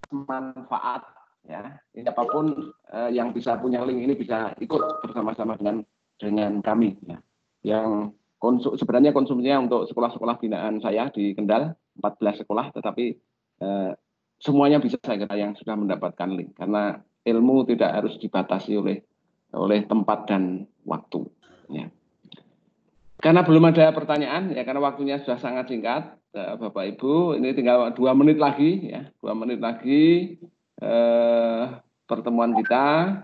manfaat 0.09 1.03
ya 1.43 1.79
siapa 1.91 2.23
pun 2.27 2.71
eh, 2.91 3.09
yang 3.15 3.35
bisa 3.35 3.59
punya 3.59 3.83
link 3.83 4.03
ini 4.03 4.13
bisa 4.15 4.55
ikut 4.59 5.03
bersama-sama 5.03 5.55
dengan 5.59 5.83
dengan 6.19 6.59
kami 6.59 6.99
ya. 7.07 7.17
yang 7.63 8.11
konsum, 8.39 8.75
sebenarnya 8.75 9.15
konsumsinya 9.15 9.63
untuk 9.67 9.87
sekolah-sekolah 9.87 10.35
binaan 10.39 10.79
saya 10.83 11.07
di 11.11 11.35
Kendal 11.35 11.75
14 11.99 12.43
sekolah 12.43 12.71
tetapi 12.75 13.05
eh, 13.63 13.91
semuanya 14.39 14.79
bisa 14.79 14.95
saya 15.03 15.19
kira 15.19 15.35
yang 15.35 15.55
sudah 15.55 15.75
mendapatkan 15.75 16.29
link 16.31 16.55
karena 16.55 16.99
ilmu 17.27 17.67
tidak 17.67 17.91
harus 17.91 18.15
dibatasi 18.19 18.79
oleh 18.79 18.97
oleh 19.55 19.83
tempat 19.83 20.29
dan 20.29 20.63
waktu 20.85 21.27
ya. 21.71 21.87
Karena 23.19 23.43
belum 23.43 23.67
ada 23.67 23.91
pertanyaan 23.91 24.55
ya 24.55 24.63
karena 24.63 24.79
waktunya 24.79 25.19
sudah 25.19 25.35
sangat 25.35 25.67
singkat 25.67 26.18
Bapak 26.33 26.95
Ibu 26.95 27.35
ini 27.41 27.57
tinggal 27.57 27.89
dua 27.97 28.13
menit 28.13 28.37
lagi 28.37 28.85
ya 28.85 29.09
dua 29.17 29.33
menit 29.33 29.57
lagi 29.57 30.37
eh, 30.77 31.63
pertemuan 32.05 32.53
kita 32.53 33.17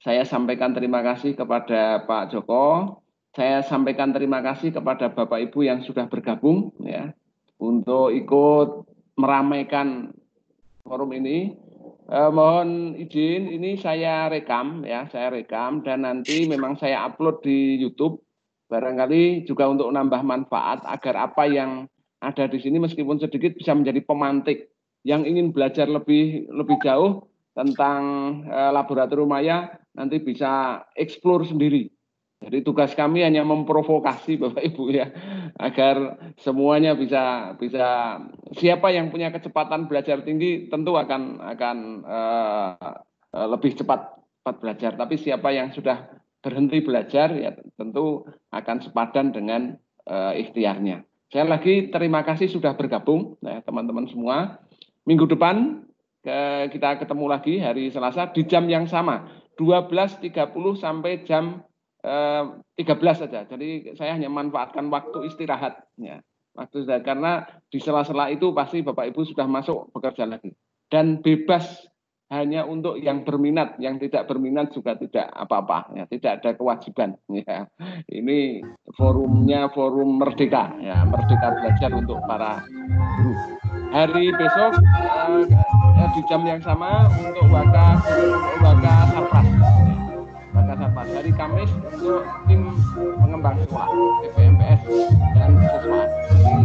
saya 0.00 0.24
sampaikan 0.24 0.72
terima 0.72 1.04
kasih 1.04 1.36
kepada 1.36 2.00
Pak 2.08 2.32
Joko. 2.32 2.96
Saya 3.36 3.60
sampaikan 3.60 4.16
terima 4.16 4.40
kasih 4.40 4.72
kepada 4.72 5.12
Bapak 5.12 5.52
Ibu 5.52 5.60
yang 5.60 5.84
sudah 5.84 6.08
bergabung 6.08 6.72
ya 6.80 7.12
untuk 7.60 8.08
ikut 8.08 8.88
meramaikan 9.20 10.16
forum 10.88 11.12
ini. 11.12 11.52
Eh, 12.10 12.30
mohon 12.32 12.96
izin, 12.96 13.52
ini 13.52 13.76
saya 13.76 14.32
rekam 14.32 14.82
ya, 14.88 15.04
saya 15.12 15.30
rekam 15.36 15.84
dan 15.84 16.02
nanti 16.08 16.48
memang 16.48 16.80
saya 16.80 17.04
upload 17.04 17.44
di 17.44 17.76
YouTube. 17.76 18.24
Barangkali 18.72 19.44
juga 19.44 19.68
untuk 19.68 19.92
menambah 19.92 20.24
manfaat 20.24 20.80
agar 20.88 21.28
apa 21.28 21.44
yang 21.44 21.90
ada 22.20 22.44
di 22.46 22.60
sini 22.60 22.76
meskipun 22.76 23.16
sedikit 23.16 23.56
bisa 23.56 23.72
menjadi 23.72 24.04
pemantik 24.04 24.68
yang 25.08 25.24
ingin 25.24 25.56
belajar 25.56 25.88
lebih 25.88 26.46
lebih 26.52 26.76
jauh 26.84 27.24
tentang 27.56 28.02
eh, 28.46 28.70
laboratorium 28.70 29.32
maya 29.32 29.72
nanti 29.96 30.20
bisa 30.22 30.84
eksplor 30.94 31.48
sendiri. 31.48 31.90
Jadi 32.40 32.64
tugas 32.64 32.96
kami 32.96 33.20
hanya 33.20 33.44
memprovokasi 33.44 34.36
Bapak 34.42 34.64
Ibu 34.64 34.84
ya 34.92 35.12
agar 35.60 36.16
semuanya 36.40 36.96
bisa 36.96 37.52
bisa 37.60 38.16
siapa 38.56 38.88
yang 38.92 39.12
punya 39.12 39.28
kecepatan 39.28 39.88
belajar 39.88 40.24
tinggi 40.24 40.72
tentu 40.72 40.96
akan 40.96 41.36
akan 41.36 41.76
uh, 42.08 42.96
lebih 43.48 43.76
cepat 43.76 44.20
cepat 44.40 44.56
belajar. 44.56 44.92
Tapi 44.96 45.14
siapa 45.20 45.52
yang 45.52 45.68
sudah 45.76 46.08
berhenti 46.40 46.80
belajar 46.80 47.28
ya 47.36 47.52
tentu 47.76 48.24
akan 48.48 48.76
sepadan 48.80 49.36
dengan 49.36 49.76
uh, 50.08 50.32
ikhtiarnya. 50.32 51.09
Saya 51.30 51.46
lagi 51.46 51.94
terima 51.94 52.26
kasih 52.26 52.50
sudah 52.50 52.74
bergabung 52.74 53.38
ya 53.38 53.62
teman-teman 53.62 54.10
semua. 54.10 54.58
Minggu 55.06 55.30
depan 55.30 55.86
ke, 56.26 56.66
kita 56.74 56.98
ketemu 56.98 57.24
lagi 57.30 57.54
hari 57.62 57.86
Selasa 57.86 58.34
di 58.34 58.42
jam 58.50 58.66
yang 58.66 58.90
sama 58.90 59.30
12.30 59.54 60.26
sampai 60.74 61.22
jam 61.22 61.62
eh, 62.02 62.44
13 62.82 63.22
saja. 63.22 63.46
Jadi 63.46 63.94
saya 63.94 64.18
hanya 64.18 64.26
manfaatkan 64.26 64.90
waktu 64.90 65.30
istirahat 65.30 65.78
ya. 66.02 66.18
Waktu 66.58 66.82
istirahat 66.82 67.06
karena 67.06 67.46
di 67.70 67.78
sela-sela 67.78 68.26
itu 68.34 68.50
pasti 68.50 68.82
Bapak 68.82 69.14
Ibu 69.14 69.22
sudah 69.22 69.46
masuk 69.46 69.94
bekerja 69.94 70.26
lagi. 70.26 70.50
Dan 70.90 71.22
bebas 71.22 71.86
hanya 72.30 72.62
untuk 72.62 72.94
yang 73.02 73.26
berminat, 73.26 73.74
yang 73.82 73.98
tidak 73.98 74.30
berminat 74.30 74.70
juga 74.70 74.94
tidak 74.94 75.26
apa-apa, 75.34 75.90
ya, 75.98 76.06
tidak 76.06 76.40
ada 76.40 76.50
kewajiban. 76.54 77.18
Ya. 77.50 77.66
Ini 78.06 78.62
forumnya 78.94 79.72
forum 79.72 80.20
merdeka, 80.20 80.76
ya, 80.78 81.02
merdeka 81.08 81.56
belajar 81.56 81.90
untuk 81.90 82.20
para 82.28 82.62
guru. 83.16 83.32
Hari 83.90 84.30
besok 84.38 84.76
eh, 84.78 86.08
di 86.14 86.22
jam 86.28 86.44
yang 86.46 86.60
sama 86.62 87.08
untuk 87.10 87.48
waka 87.48 87.98
waka 88.60 88.94
sarpras, 89.10 89.48
waka 90.52 90.74
sarpras. 90.78 91.08
Hari 91.16 91.32
Kamis 91.32 91.70
untuk 91.96 92.22
tim 92.46 92.76
pengembang 93.18 93.56
sekolah, 93.66 93.88
TPMPS 94.22 94.80
dan 95.34 95.50
siswa. 95.58 96.02
Jadi 96.38 96.62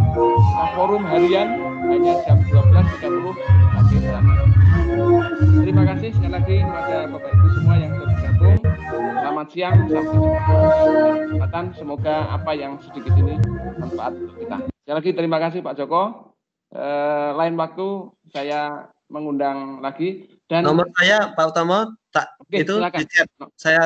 forum 0.76 1.02
harian 1.08 1.48
hanya 1.88 2.14
jam 2.28 2.38
12.30 2.46 3.32
sampai 3.74 3.98
jam 4.04 4.24
Terima 4.96 5.82
kasih 5.92 6.08
sekali 6.16 6.32
lagi 6.32 6.56
kepada 6.64 6.96
Bapak 7.12 7.30
Ibu 7.36 7.46
semua 7.52 7.74
yang 7.76 7.92
sudah 7.92 8.08
bergabung. 8.16 8.56
Selamat 8.96 9.46
siang, 9.52 9.76
sampai 9.92 10.14
jumpa. 11.36 11.60
Semoga 11.76 12.16
apa 12.32 12.50
yang 12.56 12.72
sedikit 12.80 13.12
ini 13.20 13.34
manfaat 13.76 14.16
untuk 14.16 14.36
kita. 14.40 14.56
Sekali 14.64 14.96
lagi 14.96 15.10
terima 15.12 15.38
kasih 15.42 15.60
Pak 15.60 15.76
Joko. 15.76 16.32
Eh, 16.72 17.30
lain 17.36 17.54
waktu 17.60 17.88
saya 18.32 18.88
mengundang 19.12 19.84
lagi 19.84 20.26
dan 20.50 20.66
nomor 20.66 20.90
saya 20.98 21.30
Pak 21.36 21.54
Utomo 21.54 21.94
tak 22.10 22.34
Oke, 22.42 22.66
itu 22.66 22.74
silakan. 22.74 22.98
di 22.98 23.04
chat 23.06 23.28
saya 23.54 23.82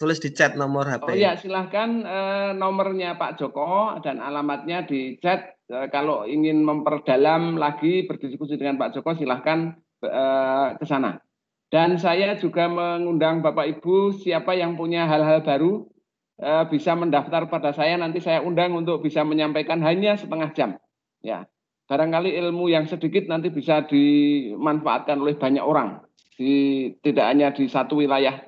tulis 0.00 0.18
di 0.18 0.34
chat 0.34 0.58
nomor 0.58 0.88
HP. 0.90 1.06
Oh 1.06 1.14
iya 1.14 1.38
silahkan 1.38 2.02
eh, 2.02 2.50
nomornya 2.56 3.14
Pak 3.20 3.38
Joko 3.38 4.00
dan 4.00 4.24
alamatnya 4.24 4.88
di 4.88 5.20
chat. 5.20 5.54
Eh, 5.68 5.88
kalau 5.92 6.24
ingin 6.24 6.64
memperdalam 6.64 7.60
lagi 7.60 8.08
berdiskusi 8.08 8.56
dengan 8.56 8.80
Pak 8.80 8.96
Joko 8.98 9.14
silahkan 9.14 9.83
Eh, 10.08 10.68
ke 10.78 10.84
sana. 10.86 11.20
Dan 11.72 11.98
saya 11.98 12.38
juga 12.38 12.70
mengundang 12.70 13.42
Bapak 13.42 13.66
Ibu 13.78 14.14
siapa 14.14 14.54
yang 14.54 14.78
punya 14.78 15.10
hal-hal 15.10 15.42
baru 15.42 15.88
eh, 16.38 16.64
bisa 16.70 16.94
mendaftar 16.94 17.50
pada 17.50 17.74
saya 17.74 17.98
nanti 17.98 18.22
saya 18.22 18.44
undang 18.44 18.74
untuk 18.78 19.02
bisa 19.02 19.26
menyampaikan 19.26 19.82
hanya 19.82 20.14
setengah 20.14 20.50
jam. 20.54 20.70
Ya. 21.24 21.48
Barangkali 21.84 22.32
ilmu 22.40 22.72
yang 22.72 22.88
sedikit 22.88 23.28
nanti 23.28 23.52
bisa 23.52 23.84
dimanfaatkan 23.84 25.20
oleh 25.20 25.36
banyak 25.36 25.60
orang 25.60 26.00
di 26.40 26.88
tidak 27.04 27.28
hanya 27.28 27.52
di 27.52 27.68
satu 27.68 28.00
wilayah 28.00 28.40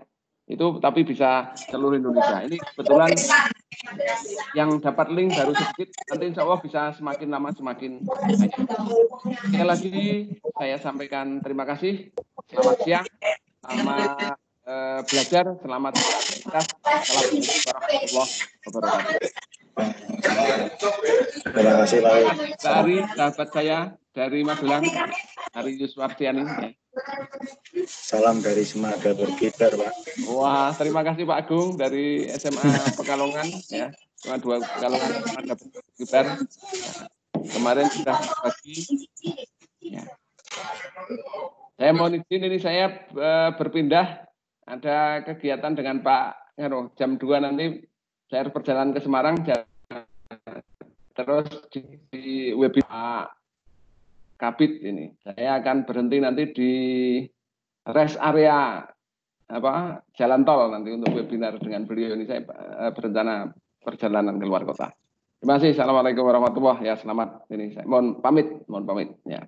itu 0.47 0.79
tapi 0.79 1.03
bisa 1.03 1.51
seluruh 1.59 1.99
Indonesia. 1.99 2.39
Ini 2.47 2.55
kebetulan 2.55 3.11
yang 4.55 4.79
dapat 4.79 5.11
link 5.11 5.35
baru 5.35 5.53
sedikit, 5.59 5.91
nanti 6.07 6.25
insya 6.31 6.43
Allah 6.47 6.61
bisa 6.63 6.81
semakin 6.95 7.29
lama 7.35 7.51
semakin 7.51 7.99
banyak. 8.07 8.51
Sekali 9.51 9.67
lagi 9.67 9.99
saya 10.55 10.77
sampaikan 10.79 11.43
terima 11.43 11.67
kasih, 11.67 12.15
selamat 12.47 12.79
siang, 12.87 13.07
selamat 13.67 14.39
uh, 14.71 15.01
belajar, 15.03 15.45
selamat 15.67 15.93
aktivitas, 15.99 16.67
Assalamualaikum 16.87 18.09
warahmatullahi 18.15 19.29
wabarakatuh. 19.75 20.93
Terima 21.43 21.75
kasih 21.83 21.99
Pak. 22.01 22.15
Dari 22.63 22.97
sahabat 23.19 23.49
saya 23.51 23.79
dari 24.15 24.41
Magelang, 24.47 24.85
dari 25.53 25.71
Yuswardiani. 25.77 26.86
Salam 27.85 28.41
dari 28.41 28.65
Semada 28.65 29.13
Berkibar, 29.13 29.77
Pak. 29.77 29.93
Wah, 30.33 30.73
terima 30.73 31.05
kasih 31.05 31.29
Pak 31.29 31.39
Agung 31.45 31.77
dari 31.77 32.25
SMA 32.33 32.97
Pekalongan 32.97 33.47
ya. 33.69 33.93
Cuma 34.25 34.41
dua 34.41 34.65
Pekalongan 34.65 35.11
Semada 35.29 35.55
Berkibar. 35.61 36.27
Kemarin 37.37 37.87
sudah 37.93 38.17
pagi. 38.17 38.77
Ya. 39.85 40.09
Saya 41.77 41.93
mohon 41.93 42.17
izin 42.25 42.49
ini 42.49 42.59
saya 42.59 43.05
e, 43.13 43.31
berpindah 43.61 44.25
ada 44.65 45.21
kegiatan 45.21 45.77
dengan 45.77 46.01
Pak 46.01 46.57
Ngero 46.57 46.97
jam 46.97 47.21
2 47.21 47.45
nanti 47.45 47.85
saya 48.33 48.49
harus 48.49 48.57
perjalanan 48.57 48.97
ke 48.97 49.01
Semarang 49.05 49.37
terus 51.13 51.47
di, 51.69 51.81
di 52.09 52.27
webinar 52.57 53.29
Kabit 54.37 54.85
ini. 54.85 55.17
Saya 55.25 55.61
akan 55.61 55.89
berhenti 55.89 56.17
nanti 56.21 56.43
di 56.53 56.73
rest 57.89 58.21
area 58.21 58.85
apa 59.47 60.03
jalan 60.19 60.43
tol 60.43 60.69
nanti 60.75 60.91
untuk 60.91 61.15
webinar 61.15 61.55
dengan 61.63 61.87
beliau 61.87 62.19
ini 62.19 62.27
saya 62.27 62.43
uh, 62.51 62.91
berencana 62.93 63.49
perjalanan 63.81 64.37
ke 64.37 64.45
luar 64.45 64.67
kota. 64.69 64.93
Terima 65.41 65.57
kasih. 65.57 65.73
Assalamualaikum 65.73 66.27
warahmatullahi 66.27 66.85
ya 66.85 66.99
selamat 66.99 67.49
ini 67.55 67.73
saya 67.73 67.87
mohon 67.87 68.19
pamit 68.21 68.67
mohon 68.67 68.85
pamit 68.85 69.15
ya. 69.25 69.41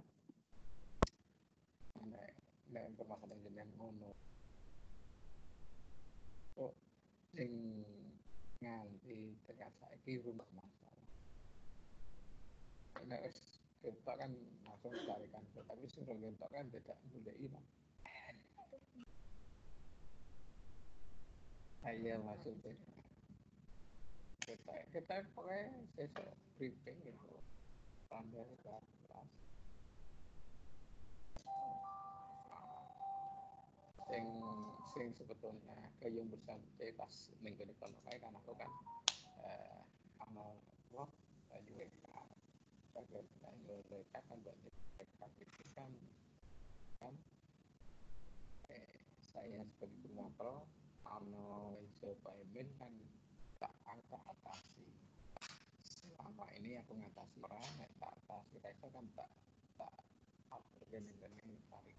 rumah 10.16 10.48
masalah. 10.56 11.08
Nek 13.04 13.22
kan 14.04 14.32
carikan 15.06 15.42
tapi 15.54 15.84
sudah 15.90 16.14
ngentok 16.16 16.50
kan 16.52 16.66
tidak 16.72 16.96
boleh 17.12 17.36
iman 17.48 17.64
saya 21.88 22.20
maksudnya. 22.20 22.76
Kita 24.44 24.74
kita 24.92 25.14
pakai 25.32 25.88
sesok 25.96 26.28
briefing 26.60 26.98
gitu. 27.00 27.32
Tanda 28.12 28.44
kelas. 28.60 28.84
Sing 34.08 34.26
sing 34.92 35.08
sebetulnya 35.16 35.76
kayung 36.00 36.28
bersantai 36.32 36.92
pas 36.96 37.12
minggu 37.40 37.64
depan 37.72 37.92
kan 38.04 38.32
aku 38.36 38.52
kan 38.52 38.70
eh, 39.48 39.80
amal 40.28 40.60
kan 42.98 44.42
kan 45.78 45.92
kan 46.98 47.14
eh, 48.74 48.98
saya 49.22 49.62
sebagai 51.94 52.66
kan 52.74 52.90
tak 53.62 53.70
atasi 54.26 54.90
selama 55.86 56.46
ini 56.58 56.78
aku 56.82 56.98
ngatasi 56.98 57.38
orang 57.46 57.70
atasi 58.26 58.58
mereka 58.58 58.86
kan 58.90 59.06
tak 59.14 59.30
tak 59.78 59.94
dengan 61.22 61.54
tarik 61.70 61.98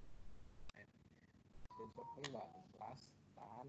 tahan 3.40 3.68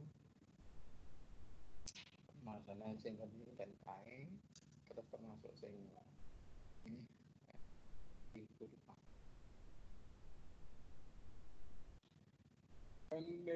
masalah 2.42 2.90
sing 2.98 3.14
dan 3.54 3.70
terus 4.90 5.06
termasuk 5.14 5.54
sing 5.54 5.74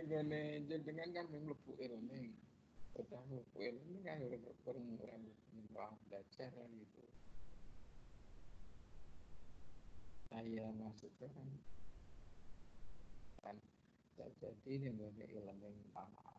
dengan 0.04 0.66
jenengan 0.66 1.10
kan 1.14 1.26
mlebu 1.30 1.72
ilmu 1.78 2.34
sudah 2.94 3.22
mlebu 3.30 3.58
kan 4.02 4.18
udah 4.18 4.38
berperan 4.42 4.84
belajar 6.10 6.48
kan 6.50 6.70
gitu 6.74 7.02
saya 10.34 10.66
maksudnya 10.74 11.28
kan 11.30 11.48
kan 13.46 13.56
jadi 14.18 14.72
dengan 14.90 15.14
ilmu 15.62 15.86
tanah 15.94 16.34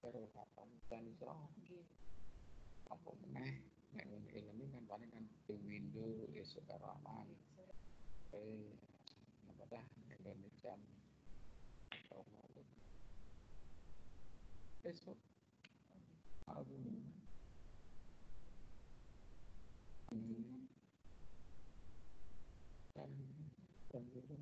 terus 0.00 0.30
kapan 0.32 0.68
dan 0.88 1.04
so 1.18 1.28
apa 2.86 3.10
meneh 3.26 3.75
nek 3.94 4.06
ilmu 4.34 4.64
kan 4.74 4.82
paling 4.90 5.10
kan 5.14 5.24
di 5.46 5.54
window 5.62 6.26
esok 6.34 6.64
karaman 6.66 7.28
eh 8.34 8.72
apa 9.46 9.62
dah 9.70 9.84
Indonesia 10.10 10.74
esok 14.86 15.18
aku 16.50 16.78
dan 22.96 23.10
dan 23.90 24.02
ngerti 24.10 24.36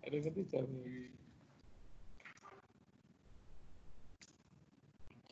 ada 0.03 0.15
ngerti 0.19 0.41
siapa 0.47 0.71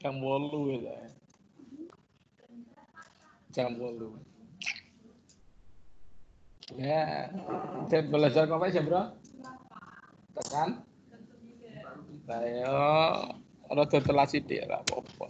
Jam 0.02 0.18
bolu 0.18 0.82
ya. 0.82 0.98
Jam 3.54 3.78
bolu. 3.78 4.18
Ya, 6.74 7.30
saya 7.86 8.02
belajar 8.10 8.50
apa 8.50 8.74
sih 8.74 8.82
bro? 8.82 9.14
Tekan. 10.34 10.82
Telah 14.02 14.26
sithik 14.26 14.66
lah 14.66 14.82
apa-apa. 14.82 15.28